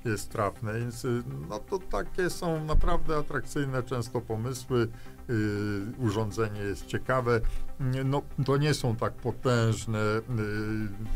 jest 0.06 0.30
trafne. 0.30 0.80
Więc 0.80 1.06
y, 1.06 1.24
no 1.50 1.60
to 1.60 1.80
takie 1.80 2.30
są 2.30 2.66
naprawdę 2.66 3.18
atrakcyjne 3.18 3.84
często 3.84 4.22
pomysły. 4.22 4.88
y, 5.30 5.86
urządzenie 5.98 6.60
jest 6.60 6.86
ciekawe. 6.86 7.42
No, 8.06 8.22
to 8.46 8.58
nie 8.58 8.74
są 8.74 8.96
tak 8.96 9.14
potężne, 9.14 10.00
y, 10.00 10.22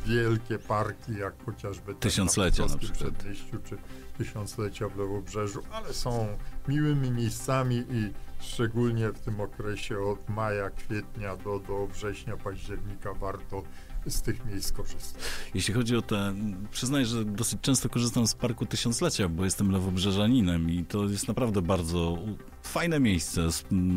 wielkie 0.06 0.60
parki, 0.60 1.17
jak 1.17 1.46
chociażby 1.46 1.96
Tysiąclecia 1.96 2.65
na 2.65 2.78
przykład. 2.78 3.13
Przedmieściu, 3.13 3.58
czy 3.63 3.78
Tysiąclecia 4.17 4.89
w 4.89 4.98
Lewobrzeżu, 4.98 5.62
ale 5.72 5.94
są 5.94 6.28
miłymi 6.67 7.12
miejscami 7.12 7.86
i 7.89 8.13
szczególnie 8.39 9.10
w 9.10 9.20
tym 9.20 9.41
okresie 9.41 10.00
od 10.00 10.30
maja, 10.30 10.70
kwietnia 10.70 11.38
do, 11.38 11.60
do 11.60 11.88
września, 11.88 12.38
października 12.38 13.13
warto 13.13 13.63
z 14.08 14.22
tych 14.22 14.46
miejsc 14.46 14.72
korzystać. 14.72 15.24
Jeśli 15.54 15.74
chodzi 15.74 15.96
o 15.98 16.02
te, 16.02 16.34
przyznaję, 16.72 17.06
że 17.06 17.26
dosyć 17.26 17.62
często 17.62 17.90
korzystam 17.90 18.28
z 18.28 18.36
Parku 18.36 18.66
Tysiąclecia, 18.66 19.30
bo 19.30 19.46
jestem 19.46 19.72
lewobrzeżaninem 19.72 20.70
i 20.70 20.86
to 20.86 21.04
jest 21.04 21.28
naprawdę 21.28 21.62
bardzo 21.62 22.18
fajne 22.63 23.00
miejsce 23.00 23.47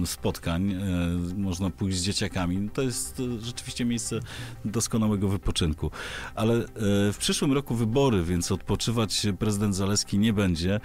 spotkań. 0.04 0.72
E, 0.72 0.78
Można 1.36 1.70
pójść 1.70 1.98
z 1.98 2.02
dzieciakami. 2.02 2.70
To 2.70 2.82
jest 2.82 3.20
e, 3.20 3.40
rzeczywiście 3.40 3.84
miejsce 3.84 4.20
doskonałego 4.64 5.28
wypoczynku. 5.28 5.90
Ale 6.34 6.54
e, 6.54 6.66
w 7.12 7.16
przyszłym 7.18 7.52
roku 7.52 7.74
wybory, 7.74 8.24
więc 8.24 8.52
odpoczywać 8.52 9.26
prezydent 9.38 9.76
Zaleski 9.76 10.18
nie 10.18 10.32
będzie, 10.32 10.80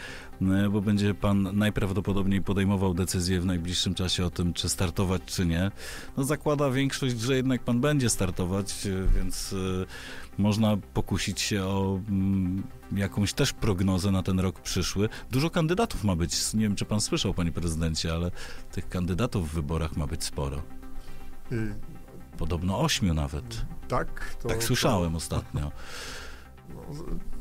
bo 0.71 0.81
będzie 0.81 1.13
pan 1.13 1.57
najprawdopodobniej 1.57 2.41
podejmował 2.41 2.93
decyzję 2.93 3.41
w 3.41 3.45
najbliższym 3.45 3.93
czasie 3.93 4.25
o 4.25 4.29
tym, 4.29 4.53
czy 4.53 4.69
startować, 4.69 5.21
czy 5.25 5.45
nie. 5.45 5.71
No 6.17 6.23
zakłada 6.23 6.71
większość, 6.71 7.19
że 7.19 7.35
jednak 7.35 7.63
pan 7.63 7.81
będzie 7.81 8.09
startować, 8.09 8.87
więc 9.15 9.55
można 10.39 10.77
pokusić 10.93 11.41
się 11.41 11.63
o 11.63 11.99
mm, 12.09 12.63
jakąś 12.91 13.33
też 13.33 13.53
prognozę 13.53 14.11
na 14.11 14.23
ten 14.23 14.39
rok 14.39 14.59
przyszły. 14.59 15.09
Dużo 15.31 15.49
kandydatów 15.49 16.03
ma 16.03 16.15
być. 16.15 16.53
Nie 16.53 16.61
wiem, 16.61 16.75
czy 16.75 16.85
pan 16.85 17.01
słyszał, 17.01 17.33
panie 17.33 17.51
prezydencie, 17.51 18.13
ale 18.13 18.31
tych 18.71 18.89
kandydatów 18.89 19.49
w 19.49 19.53
wyborach 19.53 19.97
ma 19.97 20.07
być 20.07 20.23
sporo. 20.23 20.61
Y, 21.51 21.75
Podobno 22.37 22.79
ośmiu 22.79 23.13
nawet. 23.13 23.65
Tak, 23.87 24.35
to, 24.41 24.49
Tak 24.49 24.63
słyszałem 24.63 25.15
ostatnio. 25.15 25.71
No, 26.75 26.81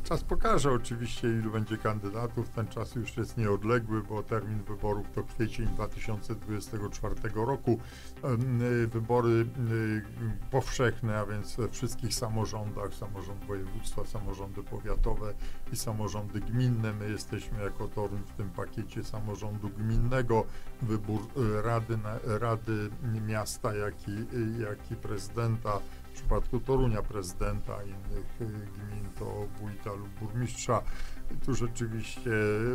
czas 0.04 0.24
pokaże 0.24 0.72
oczywiście, 0.72 1.28
ilu 1.28 1.50
będzie 1.50 1.76
kandydatów. 1.76 2.48
Ten 2.48 2.68
czas 2.68 2.94
już 2.94 3.16
jest 3.16 3.36
nieodległy, 3.36 4.02
bo 4.02 4.22
termin 4.22 4.62
wyborów 4.62 5.06
to 5.14 5.22
kwiecień 5.22 5.66
2024 5.66 7.14
roku. 7.34 7.78
Y, 8.82 8.86
Wybory 8.86 9.30
y, 9.70 10.02
powszechne, 10.50 11.18
a 11.18 11.26
więc 11.26 11.56
we 11.56 11.68
wszystkich 11.68 12.14
samorządach, 12.14 12.94
samorząd 12.94 13.44
województwa, 13.44 14.06
samorządy 14.06 14.62
powiatowe 14.62 15.34
i 15.72 15.76
samorządy 15.76 16.40
gminne. 16.40 16.92
My 16.92 17.10
jesteśmy 17.10 17.62
jako 17.62 17.88
Toruń 17.88 18.22
w 18.26 18.36
tym 18.36 18.50
pakiecie 18.50 19.04
samorządu 19.04 19.68
gminnego. 19.68 20.44
Wybór 20.82 21.20
y, 21.20 21.62
rady, 21.62 21.98
rady 22.24 22.90
miasta, 23.26 23.74
jak 23.74 24.08
i, 24.08 24.26
jak 24.60 24.90
i 24.90 24.96
prezydenta 24.96 25.80
w 26.18 26.20
przypadku 26.20 26.60
Torunia 26.60 27.02
prezydenta, 27.02 27.82
innych 27.82 28.40
y, 28.40 28.44
gmin 28.44 29.08
to 29.18 29.46
wójta 29.60 29.92
lub 29.92 30.08
burmistrza. 30.08 30.82
Tu 31.46 31.54
rzeczywiście 31.54 32.30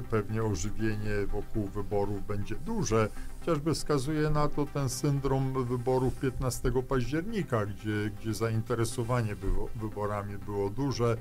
pewnie 0.10 0.44
ożywienie 0.44 1.28
wokół 1.28 1.68
wyborów 1.68 2.28
będzie 2.28 2.56
duże. 2.56 3.10
Chociażby 3.40 3.74
wskazuje 3.74 4.30
na 4.30 4.48
to 4.48 4.66
ten 4.66 4.90
syndrom 4.90 5.66
wyborów 5.66 6.20
15 6.20 6.72
października, 6.90 7.66
gdzie, 7.66 8.12
gdzie 8.20 8.34
zainteresowanie 8.34 9.36
wyborami 9.76 10.38
było 10.38 10.70
duże, 10.70 11.18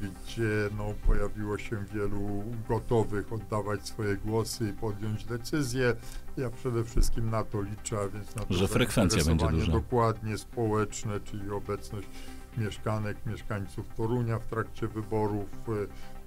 gdzie 0.00 0.70
no, 0.78 0.94
pojawiło 1.06 1.58
się 1.58 1.84
wielu 1.94 2.44
gotowych 2.68 3.32
oddawać 3.32 3.88
swoje 3.88 4.16
głosy 4.16 4.68
i 4.68 4.72
podjąć 4.72 5.24
decyzje. 5.24 5.94
Ja 6.36 6.50
przede 6.50 6.84
wszystkim 6.84 7.30
na 7.30 7.44
to 7.44 7.62
liczę, 7.62 7.98
a 7.98 8.08
więc 8.08 8.36
na 8.36 8.44
to 8.44 8.54
Że 8.54 8.68
frekwencja 8.68 9.24
będzie 9.24 9.48
duża. 9.48 9.72
Dokładnie 9.72 10.38
społeczne, 10.38 11.20
czyli 11.20 11.50
obecność 11.50 12.08
mieszkanek, 12.58 13.16
mieszkańców 13.26 13.88
Torunia 13.96 14.38
w 14.38 14.46
trakcie 14.46 14.88
wyborów, 14.88 15.48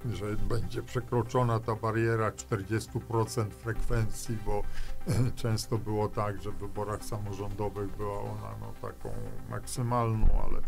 y, 0.05 0.15
że 0.15 0.25
będzie 0.35 0.83
przekroczona 0.83 1.59
ta 1.59 1.75
bariera 1.75 2.31
40% 2.31 3.49
frekwencji, 3.49 4.37
bo 4.45 4.63
często 5.35 5.77
było 5.77 6.09
tak, 6.09 6.41
że 6.41 6.51
w 6.51 6.57
wyborach 6.57 7.03
samorządowych 7.03 7.97
była 7.97 8.19
ona 8.19 8.55
no, 8.61 8.73
taką 8.81 9.09
maksymalną, 9.49 10.27
ale 10.45 10.61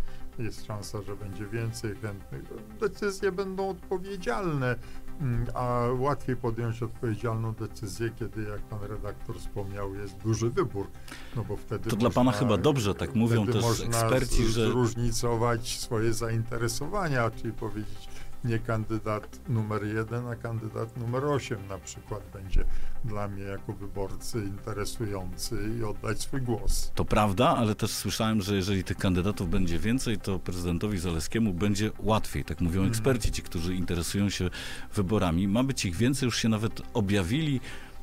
jest 0.44 0.66
szansa, 0.66 1.02
że 1.02 1.16
będzie 1.16 1.46
więcej 1.46 1.96
chętnych. 1.96 2.42
Decyzje 2.80 3.32
będą 3.32 3.70
odpowiedzialne, 3.70 4.76
mm, 5.22 5.46
a 5.54 5.80
łatwiej 6.00 6.36
podjąć 6.36 6.84
odpowiedzialną 6.84 7.54
decyzję, 7.54 8.10
kiedy, 8.20 8.44
jak 8.44 8.62
pan 8.62 8.80
redaktor 8.84 9.40
wspomniał, 9.40 9.96
jest 9.96 10.18
duży 10.18 10.50
wybór. 10.50 10.88
No 11.36 11.44
bo 11.44 11.58
wtedy 11.58 11.90
To 11.90 11.96
dla 11.96 12.10
pana 12.10 12.24
można- 12.32 12.40
chyba 12.40 12.58
dobrze, 12.58 12.96
tak 12.96 13.16
mówią 13.16 13.46
też 13.46 13.62
można 13.64 13.86
eksperci, 13.86 14.46
że- 14.46 14.68
zróżnicować 14.68 15.80
swoje 15.80 16.14
zainteresowania, 16.14 17.32
czyli 17.32 17.54
powiedzieć, 17.54 18.10
nie 18.44 18.60
kandydat 18.60 19.40
numer 19.50 19.84
jeden, 19.84 20.28
a 20.28 20.36
kandydat 20.36 20.98
numer 20.98 21.26
osiem 21.26 21.60
na 21.70 21.78
przykład 21.78 22.22
będzie 22.34 22.66
dla 23.06 23.28
mnie 23.28 23.44
jako 23.44 23.74
wyborcy 23.74 24.44
interesujący 24.46 25.58
i 25.80 25.84
oddać 25.84 26.22
swój 26.22 26.42
głos. 26.42 26.92
To 26.96 27.06
prawda, 27.06 27.48
ale 27.58 27.76
też 27.76 27.92
słyszałem, 27.92 28.42
że 28.42 28.56
jeżeli 28.56 28.84
tych 28.84 28.98
kandydatów 28.98 29.50
będzie 29.50 29.80
więcej, 29.80 30.18
to 30.18 30.40
prezydentowi 30.40 30.98
Zaleskiemu 31.00 31.54
będzie 31.54 31.92
łatwiej. 32.00 32.46
Tak 32.46 32.62
mówią 32.62 32.80
Mhm. 32.82 32.90
eksperci, 32.90 33.32
ci, 33.32 33.42
którzy 33.42 33.76
interesują 33.76 34.30
się 34.30 34.50
wyborami. 34.94 35.48
Ma 35.48 35.64
być 35.64 35.86
ich 35.86 35.96
więcej, 35.96 36.26
już 36.28 36.38
się 36.38 36.50
nawet 36.50 36.82
objawili. 36.94 37.60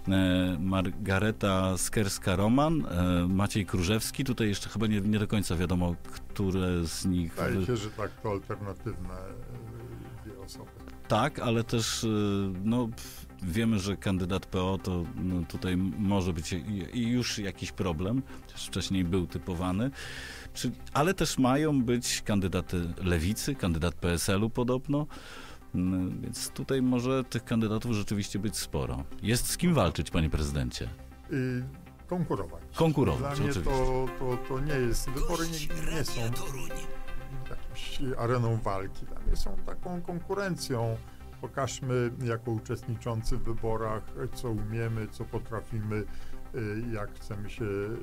E, 0.09 0.57
Margareta 0.61 1.75
Skerska-Roman, 1.77 2.87
e, 2.87 3.29
Maciej 3.29 3.67
Króżewski. 3.67 4.25
Tutaj 4.25 4.49
jeszcze 4.49 4.69
chyba 4.69 4.87
nie, 4.87 5.01
nie 5.01 5.19
do 5.19 5.27
końca 5.27 5.57
wiadomo, 5.57 5.95
które 6.35 6.87
z 6.87 7.05
nich. 7.07 7.35
Wydaje 7.35 7.67
się, 7.67 7.77
że 7.77 7.91
tak 7.91 8.11
to 8.23 8.31
alternatywne. 8.31 9.15
Tak, 11.09 11.39
ale 11.39 11.65
też 11.65 12.05
y, 12.05 12.09
no, 12.65 12.89
wiemy, 13.43 13.79
że 13.79 13.97
kandydat 13.97 14.47
PO 14.47 14.79
to 14.83 15.05
no, 15.17 15.45
tutaj 15.49 15.77
może 15.99 16.33
być 16.33 16.53
i, 16.93 17.09
już 17.09 17.39
jakiś 17.39 17.73
problem, 17.73 18.23
chociaż 18.47 18.67
wcześniej 18.67 19.05
był 19.05 19.27
typowany, 19.27 19.91
Czy, 20.55 20.73
ale 20.93 21.15
też 21.15 21.39
mają 21.39 21.83
być 21.83 22.23
kandydaty 22.23 22.81
lewicy, 23.05 23.55
kandydat 23.55 23.95
PSL-u 23.95 24.51
podobno, 24.51 25.07
Mm, 25.75 26.21
więc 26.21 26.49
tutaj 26.49 26.83
może 26.83 27.25
tych 27.25 27.45
kandydatów 27.45 27.93
rzeczywiście 27.93 28.39
być 28.39 28.57
sporo. 28.57 29.05
Jest 29.23 29.51
z 29.51 29.57
kim 29.57 29.75
walczyć, 29.75 30.11
panie 30.11 30.31
prezydencie. 30.31 30.89
Y, 31.33 31.65
konkurować. 32.07 32.63
Konkurować, 32.75 33.37
Dla 33.37 33.45
mnie 33.45 33.51
oczywiście. 33.51 33.71
to, 33.71 34.07
to, 34.19 34.39
to 34.49 34.61
nie 34.61 34.75
jest, 34.75 35.11
wybory 35.11 35.45
nie, 35.47 35.93
nie 35.95 36.05
są 36.05 36.21
jakimś 37.51 38.01
areną 38.19 38.57
walki. 38.57 39.07
Dla 39.07 39.21
mnie 39.21 39.37
są 39.37 39.57
taką 39.67 40.03
konkurencją. 40.03 40.97
Pokażmy 41.41 42.11
jako 42.25 42.51
uczestniczący 42.51 43.37
w 43.37 43.43
wyborach, 43.43 44.03
co 44.35 44.51
umiemy, 44.51 45.09
co 45.09 45.25
potrafimy, 45.25 46.05
y, 46.55 46.83
jak 46.93 47.15
chcemy 47.15 47.51
się 47.51 47.65
y, 47.65 47.97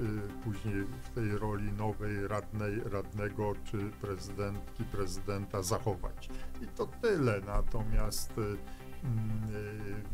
później 0.44 0.84
w 1.02 1.10
tej 1.10 1.38
roli 1.38 1.72
nowej 1.72 2.28
radnej, 2.28 2.80
radnego 2.80 3.54
czy 3.64 3.78
prezydentki, 4.02 4.84
prezydenta 4.84 5.62
zachować. 5.62 6.30
I 6.62 6.68
to 6.68 6.88
tyle. 7.02 7.42
Natomiast 7.42 8.38
y, 8.38 8.42
mm, 9.04 9.42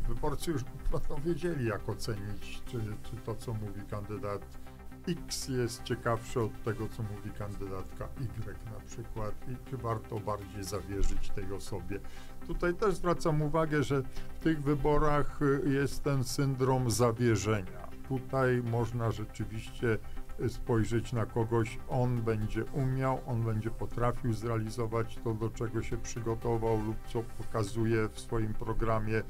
wyborcy 0.08 0.50
już 0.50 0.64
będą 0.92 1.22
wiedzieli, 1.24 1.66
jak 1.66 1.88
ocenić, 1.88 2.62
czy, 2.66 2.78
czy 3.02 3.16
to, 3.16 3.34
co 3.34 3.54
mówi 3.54 3.80
kandydat 3.90 4.59
X 5.08 5.48
jest 5.48 5.82
ciekawsze 5.82 6.40
od 6.40 6.62
tego, 6.62 6.88
co 6.88 7.02
mówi 7.02 7.30
kandydatka 7.38 8.08
Y 8.20 8.64
na 8.64 8.80
przykład 8.86 9.34
i 9.48 9.70
czy 9.70 9.76
warto 9.76 10.20
bardziej 10.20 10.64
zawierzyć 10.64 11.30
tej 11.30 11.52
osobie. 11.52 12.00
Tutaj 12.46 12.74
też 12.74 12.94
zwracam 12.94 13.42
uwagę, 13.42 13.82
że 13.82 14.02
w 14.34 14.38
tych 14.40 14.62
wyborach 14.62 15.42
y, 15.42 15.70
jest 15.70 16.02
ten 16.02 16.24
syndrom 16.24 16.90
zawierzenia. 16.90 17.90
Tutaj 18.08 18.62
można 18.62 19.10
rzeczywiście 19.10 19.98
spojrzeć 20.48 21.12
na 21.12 21.26
kogoś, 21.26 21.78
on 21.88 22.22
będzie 22.22 22.64
umiał, 22.64 23.20
on 23.26 23.42
będzie 23.42 23.70
potrafił 23.70 24.32
zrealizować 24.32 25.18
to, 25.24 25.34
do 25.34 25.50
czego 25.50 25.82
się 25.82 25.96
przygotował 25.96 26.84
lub 26.84 26.96
co 27.12 27.22
pokazuje 27.22 28.08
w 28.08 28.20
swoim 28.20 28.54
programie, 28.54 29.22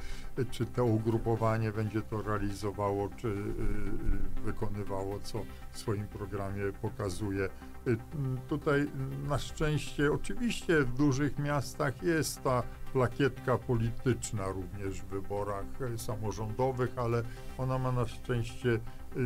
czy 0.50 0.66
to 0.66 0.84
ugrupowanie 0.84 1.72
będzie 1.72 2.02
to 2.02 2.22
realizowało, 2.22 3.08
czy 3.16 3.28
y, 3.28 3.30
y, 3.30 4.42
wykonywało, 4.44 5.20
co 5.22 5.42
w 5.72 5.78
swoim 5.78 6.06
programie 6.06 6.62
pokazuje. 6.82 7.48
Y, 7.88 7.96
Tutaj 8.48 8.86
na 9.28 9.38
szczęście, 9.38 10.12
oczywiście 10.12 10.80
w 10.80 10.92
dużych 10.94 11.38
miastach 11.38 12.02
jest 12.02 12.42
ta 12.42 12.62
plakietka 12.92 13.58
polityczna 13.58 14.48
również 14.48 15.00
w 15.00 15.06
wyborach 15.06 15.64
samorządowych, 15.96 16.98
ale 16.98 17.22
ona 17.58 17.78
ma 17.78 17.92
na 17.92 18.06
szczęście 18.06 18.80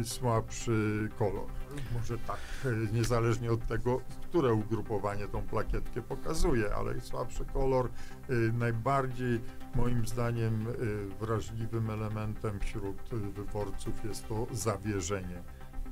słabszy 0.04 1.08
kolor. 1.18 1.46
Może 1.94 2.18
tak, 2.18 2.38
e, 2.64 2.92
niezależnie 2.92 3.52
od 3.52 3.66
tego, 3.66 4.00
które 4.22 4.54
ugrupowanie 4.54 5.28
tą 5.28 5.42
plakietkę 5.42 6.02
pokazuje, 6.02 6.74
ale 6.74 7.00
słabszy 7.00 7.44
kolor 7.44 7.90
y, 8.30 8.52
najbardziej 8.52 9.40
moim 9.74 10.06
zdaniem 10.06 10.66
y, 10.68 10.74
wrażliwym 11.20 11.90
elementem 11.90 12.60
wśród 12.60 13.12
y, 13.12 13.16
wyborców 13.16 14.04
jest 14.04 14.28
to 14.28 14.46
zawierzenie. 14.52 15.42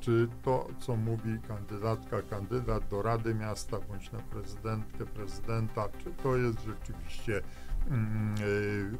Czy 0.00 0.28
to, 0.42 0.68
co 0.78 0.96
mówi 0.96 1.38
kandydatka, 1.48 2.22
kandydat 2.22 2.88
do 2.88 3.02
Rady 3.02 3.34
Miasta 3.34 3.76
bądź 3.88 4.12
na 4.12 4.18
prezydentkę, 4.18 5.06
prezydenta, 5.06 5.88
czy 6.04 6.10
to 6.22 6.36
jest 6.36 6.58
rzeczywiście 6.64 7.42
mm, 7.90 8.34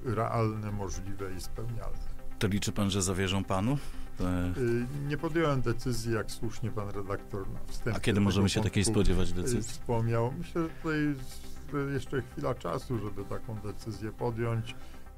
y, 0.07 0.15
realne, 0.15 0.73
możliwe 0.73 1.35
i 1.35 1.41
spełnialne. 1.41 2.13
To 2.39 2.47
liczy 2.49 2.73
pan, 2.73 2.91
że 2.91 3.03
zawierzą 3.03 3.45
panu? 3.45 3.79
E, 4.21 4.61
Y, 4.61 4.87
Nie 5.09 5.17
podjąłem 5.17 5.61
decyzji, 5.63 6.13
jak 6.15 6.31
słusznie 6.31 6.71
pan 6.71 6.91
redaktor 6.91 7.51
na 7.51 7.61
wstępie 7.67 7.97
A 7.97 8.01
kiedy 8.01 8.21
możemy 8.21 8.49
się 8.49 8.61
takiej 8.63 8.85
spodziewać 8.85 9.31
y, 9.31 9.35
decyzji? 9.35 9.63
Wspomniał. 9.73 10.33
Myślę, 10.39 10.63
że 10.63 10.69
tutaj 10.69 10.99
jest 10.99 11.53
jeszcze 11.93 12.23
chwila 12.23 12.55
czasu, 12.55 12.99
żeby 12.99 13.25
taką 13.25 13.55
decyzję 13.59 14.13
podjąć. 14.13 14.75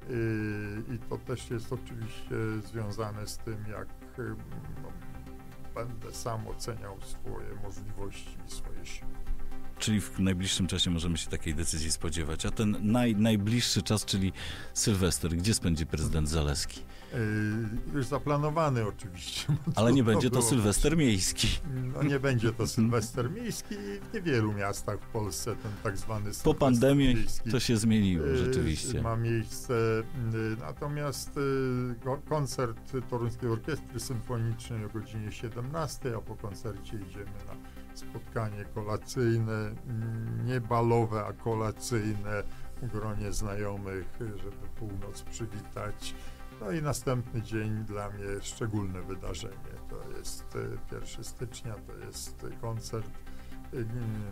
Y, 0.09 0.83
I 0.95 0.97
to 1.09 1.17
też 1.17 1.49
jest 1.49 1.73
oczywiście 1.73 2.35
związane 2.71 3.27
z 3.27 3.37
tym, 3.37 3.57
jak 3.71 3.87
y, 4.19 4.35
no, 4.83 4.89
będę 5.75 6.13
sam 6.13 6.47
oceniał 6.47 6.97
swoje 7.01 7.47
możliwości 7.63 8.37
i 8.47 8.51
swoje 8.51 8.85
siły. 8.85 9.11
Czyli 9.79 10.01
w 10.01 10.19
najbliższym 10.19 10.67
czasie 10.67 10.89
możemy 10.91 11.17
się 11.17 11.29
takiej 11.29 11.55
decyzji 11.55 11.91
spodziewać. 11.91 12.45
A 12.45 12.51
ten 12.51 12.91
naj, 12.91 13.15
najbliższy 13.15 13.81
czas, 13.83 14.05
czyli 14.05 14.33
Sylwester, 14.73 15.31
gdzie 15.31 15.53
spędzi 15.53 15.85
prezydent 15.85 16.29
Zaleski? 16.29 16.81
Y, 17.15 17.95
Już 17.97 18.05
zaplanowany 18.05 18.87
oczywiście. 18.87 19.45
Ale 19.75 19.93
nie 19.93 20.03
będzie 20.03 20.29
to 20.29 20.41
Sylwester 20.41 20.97
miejski. 20.97 21.47
No 21.93 22.03
nie 22.03 22.19
będzie 22.19 22.51
to 22.53 22.67
Sylwester 22.75 23.31
Miejski 23.31 23.75
i 23.75 23.99
w 24.09 24.13
niewielu 24.13 24.53
miastach 24.53 24.99
w 24.99 25.05
Polsce 25.07 25.55
ten 25.55 25.71
tak 25.83 25.97
zwany 25.97 26.31
Po 26.43 26.53
pandemii 26.53 27.15
miejski. 27.15 27.51
to 27.51 27.59
się 27.59 27.77
zmieniło 27.77 28.25
y, 28.25 28.37
rzeczywiście. 28.37 29.01
Ma 29.01 29.15
miejsce. 29.15 29.73
y, 29.73 30.03
Natomiast 30.59 31.31
ko- 32.03 32.21
koncert 32.29 32.91
Toruńskiej 33.09 33.49
Orkiestry 33.49 33.99
Symfonicznej 33.99 34.85
o 34.85 34.89
godzinie 34.89 35.31
17, 35.31 36.15
a 36.17 36.21
po 36.21 36.35
koncercie 36.35 36.97
idziemy 37.09 37.25
na 37.47 37.55
spotkanie 37.93 38.65
kolacyjne, 38.73 39.53
mm, 39.87 40.45
nie 40.45 40.61
balowe, 40.61 41.25
a 41.25 41.33
kolacyjne 41.33 42.43
w 42.81 42.87
gronie 42.91 43.31
znajomych, 43.31 44.05
żeby 44.19 44.67
północ 44.79 45.21
przywitać. 45.21 46.15
No 46.61 46.71
i 46.71 46.81
następny 46.81 47.41
dzień 47.41 47.83
dla 47.85 48.09
mnie 48.09 48.25
szczególne 48.41 49.01
wydarzenie. 49.01 49.75
To 49.89 50.17
jest 50.17 50.55
y, 50.55 50.77
1 50.91 51.23
stycznia, 51.23 51.73
to 51.73 51.97
jest 52.05 52.45
koncert, 52.61 53.09
y, 53.73 53.85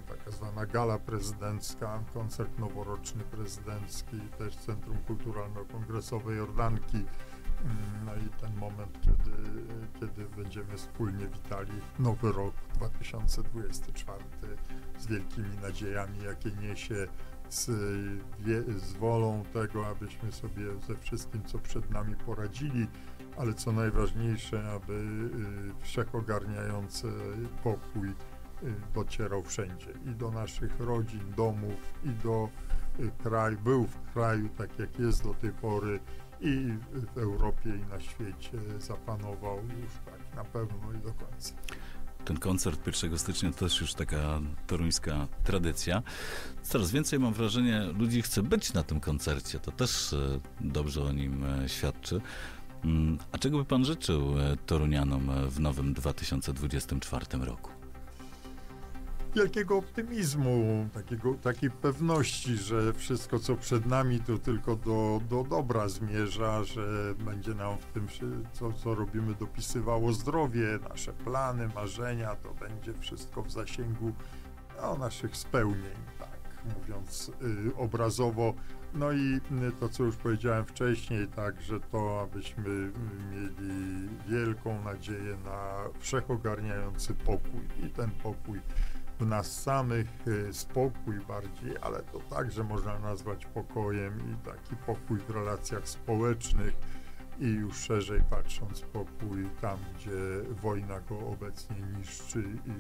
taka 0.08 0.32
zwana 0.32 0.66
gala 0.66 1.00
prezydencka, 1.00 2.04
koncert 2.14 2.60
noworoczny 2.60 3.24
prezydencki, 3.24 4.20
też 4.38 4.56
Centrum 4.56 4.98
Kulturalno-Kongresowe 5.08 6.32
Jordanki. 6.36 6.98
Mm, 6.98 8.06
No 8.06 8.16
i 8.16 8.42
ten 8.42 8.56
moment, 8.56 9.00
kiedy, 9.02 9.32
kiedy 10.00 10.26
będziemy 10.44 10.78
wspólnie 10.78 11.28
witali 11.28 11.72
nowy 12.00 12.32
rok 12.32 12.54
2024 12.74 14.24
z 15.00 15.08
wielkimi 15.08 15.58
nadziejami, 15.62 16.24
jakie 16.24 16.52
niesie 16.52 17.08
z, 17.54 17.66
z 18.84 18.94
wolą 18.94 19.44
tego, 19.54 19.88
abyśmy 19.88 20.32
sobie 20.32 20.64
ze 20.88 20.96
wszystkim, 20.96 21.44
co 21.46 21.60
przed 21.60 21.92
nami 21.92 22.16
poradzili, 22.16 22.88
ale 23.38 23.54
co 23.54 23.72
najważniejsze, 23.72 24.72
aby 24.72 24.94
y, 24.94 25.84
wszechogarniający 25.84 27.08
pokój 27.64 28.10
y, 28.10 28.14
docierał 28.96 29.44
wszędzie 29.44 29.94
i 30.06 30.16
do 30.16 30.32
naszych 30.32 30.80
rodzin, 30.80 31.34
domów, 31.38 31.94
i 32.04 32.10
do 32.10 32.50
y, 33.00 33.12
kraju, 33.24 33.58
był 33.64 33.88
w 33.88 34.14
kraju 34.14 34.50
tak 34.58 34.80
jak 34.80 35.00
jest 35.00 35.24
do 35.24 35.34
tej 35.34 35.52
pory 35.52 36.00
i 36.42 36.78
w 36.94 37.18
Europie 37.18 37.70
i 37.70 37.94
na 37.94 38.00
świecie 38.00 38.60
zapanował 38.80 39.58
już 39.58 39.94
tak 40.06 40.36
na 40.36 40.44
pewno 40.44 40.94
i 40.94 40.98
do 40.98 41.14
końca. 41.14 41.54
Ten 42.26 42.38
koncert 42.38 42.88
1 42.88 43.20
stycznia 43.20 43.52
to 43.52 43.60
też 43.60 43.82
już 43.82 43.94
taka 43.94 44.40
toruńska 44.68 45.28
tradycja. 45.44 46.04
Coraz 46.64 46.92
więcej 46.92 47.20
mam 47.20 47.34
wrażenie, 47.34 47.82
ludzi 48.00 48.22
chce 48.22 48.44
być 48.44 48.74
na 48.74 48.84
tym 48.84 49.00
koncercie. 49.00 49.60
To 49.60 49.72
też 49.72 50.14
e, 50.14 50.40
dobrze 50.62 51.04
o 51.04 51.12
nim 51.12 51.44
e, 51.44 51.70
świadczy. 51.70 52.22
Mm, 52.86 53.18
A 53.32 53.38
czego 53.38 53.58
by 53.58 53.66
pan 53.66 53.86
życzył 53.86 54.40
e, 54.40 54.58
Torunianom 54.66 55.32
w 55.50 55.60
nowym 55.60 55.94
2024 55.94 57.26
roku? 57.40 57.73
Wielkiego 59.36 59.78
optymizmu, 59.78 60.88
takiego, 60.94 61.34
takiej 61.34 61.72
pewności, 61.72 62.58
że 62.58 62.94
wszystko, 62.94 63.40
co 63.40 63.56
przed 63.56 63.86
nami, 63.86 64.20
to 64.20 64.38
tylko 64.38 64.76
do, 64.76 65.22
do 65.30 65.44
dobra 65.44 65.90
zmierza, 65.90 66.64
że 66.64 67.16
będzie 67.26 67.54
nam 67.54 67.78
w 67.78 67.86
tym, 67.86 68.08
co, 68.54 68.74
co 68.74 68.96
robimy, 68.96 69.36
dopisywało 69.36 70.14
zdrowie, 70.14 70.80
nasze 70.90 71.14
plany, 71.14 71.70
marzenia, 71.76 72.36
to 72.36 72.54
będzie 72.54 72.94
wszystko 72.94 73.42
w 73.42 73.52
zasięgu 73.52 74.14
no, 74.82 74.98
naszych 74.98 75.38
spełnień, 75.38 75.96
tak. 76.20 76.40
mówiąc 76.76 77.32
y, 77.70 77.76
obrazowo. 77.76 78.54
No 78.94 79.12
i 79.12 79.40
y, 79.68 79.72
to, 79.80 79.90
co 79.90 80.04
już 80.04 80.16
powiedziałem 80.16 80.66
wcześniej, 80.66 81.28
także 81.28 81.80
to, 81.92 82.22
abyśmy 82.22 82.70
y, 82.70 82.92
mieli 83.32 84.10
wielką 84.28 84.84
nadzieję 84.84 85.38
na 85.46 85.76
wszechogarniający 86.00 87.14
pokój 87.14 87.62
i 87.86 87.90
ten 87.90 88.12
pokój 88.12 88.60
nas 89.26 89.62
samych, 89.62 90.08
y, 90.28 90.54
spokój 90.54 91.20
bardziej, 91.28 91.78
ale 91.82 92.04
to 92.04 92.20
także 92.20 92.64
można 92.64 93.00
nazwać 93.00 93.46
pokojem 93.46 94.20
i 94.32 94.46
taki 94.46 94.76
pokój 94.76 95.18
w 95.18 95.30
relacjach 95.30 95.90
społecznych 95.90 96.74
i 97.40 97.48
już 97.48 97.78
szerzej 97.78 98.22
patrząc 98.30 98.82
pokój 98.82 99.50
tam, 99.62 99.78
gdzie 99.96 100.12
wojna 100.62 101.00
go 101.00 101.20
obecnie 101.20 101.76
niszczy 101.98 102.44
i 102.66 102.72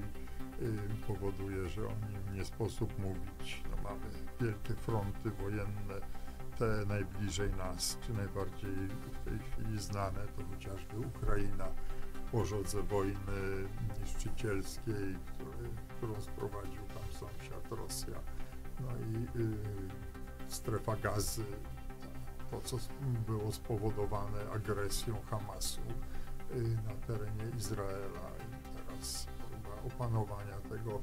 y, 0.63 0.77
powoduje, 1.07 1.69
że 1.69 1.81
o 1.81 1.91
nim 1.91 2.35
nie 2.35 2.45
sposób 2.45 2.99
mówić. 2.99 3.63
No, 3.71 3.89
mamy 3.89 4.05
wielkie 4.41 4.73
fronty 4.73 5.31
wojenne, 5.31 6.23
te 6.59 6.85
najbliżej 6.85 7.49
nas, 7.49 7.97
czy 8.01 8.13
najbardziej 8.13 8.75
w 8.87 9.25
tej 9.25 9.39
chwili 9.39 9.79
znane, 9.79 10.19
to 10.35 10.43
chociażby 10.53 10.99
Ukraina 10.99 11.67
po 12.33 12.45
żodze 12.45 12.83
wojny 12.83 13.67
niszczycielskiej, 14.01 15.17
który, 15.25 15.69
którą 15.89 16.21
sprowadził 16.21 16.81
tam 16.81 17.11
sąsiad 17.19 17.71
Rosja. 17.71 18.19
No 18.79 18.87
i 18.97 19.39
y, 19.39 19.57
strefa 20.47 20.95
gazy, 20.95 21.43
to 22.51 22.61
co 22.61 22.77
było 23.27 23.51
spowodowane 23.51 24.51
agresją 24.51 25.15
Hamasu 25.29 25.81
y, 26.55 26.63
na 26.63 26.93
terenie 27.07 27.57
Izraela 27.57 28.29
i 28.39 28.77
teraz 28.77 29.27
próba 29.49 29.81
opanowania 29.95 30.57
tego 30.69 30.99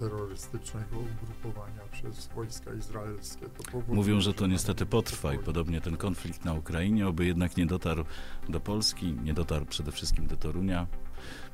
terrorystycznego 0.00 0.96
ugrupowania 0.98 1.82
przez 1.92 2.26
wojska 2.26 2.74
izraelskie. 2.74 3.46
Mówią, 3.88 4.20
że 4.20 4.34
to 4.34 4.46
niestety 4.46 4.86
potrwa 4.86 5.34
i 5.34 5.38
podobnie 5.38 5.80
ten 5.80 5.96
konflikt 5.96 6.44
na 6.44 6.52
Ukrainie, 6.54 7.08
oby 7.08 7.26
jednak 7.26 7.56
nie 7.56 7.66
dotarł 7.66 8.04
do 8.48 8.60
Polski, 8.60 9.12
nie 9.12 9.34
dotarł 9.34 9.66
przede 9.66 9.92
wszystkim 9.92 10.26
do 10.26 10.36
Torunia. 10.36 10.86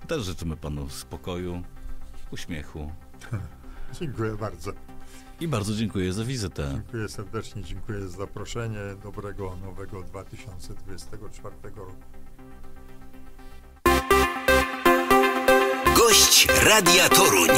Też 0.08 0.24
życzymy 0.24 0.56
panu 0.56 0.88
spokoju, 0.90 1.62
uśmiechu 2.30 2.92
Dziękuję 4.00 4.36
bardzo. 4.36 4.72
i 5.40 5.48
bardzo 5.48 5.74
dziękuję 5.74 6.12
za 6.12 6.24
wizytę. 6.24 6.70
Dziękuję 6.72 7.08
serdecznie, 7.08 7.62
dziękuję 7.62 8.00
za 8.08 8.16
zaproszenie. 8.16 8.80
Dobrego 9.02 9.56
nowego 9.56 10.02
2024 10.02 11.56
roku. 11.76 12.21
Gość 16.46 16.62
Radia 16.62 17.08
Toruń. 17.08 17.50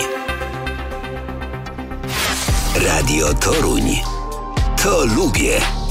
Radio 2.77 3.35
Toruń. 3.35 4.01
To 4.83 5.05
lubię. 5.05 5.84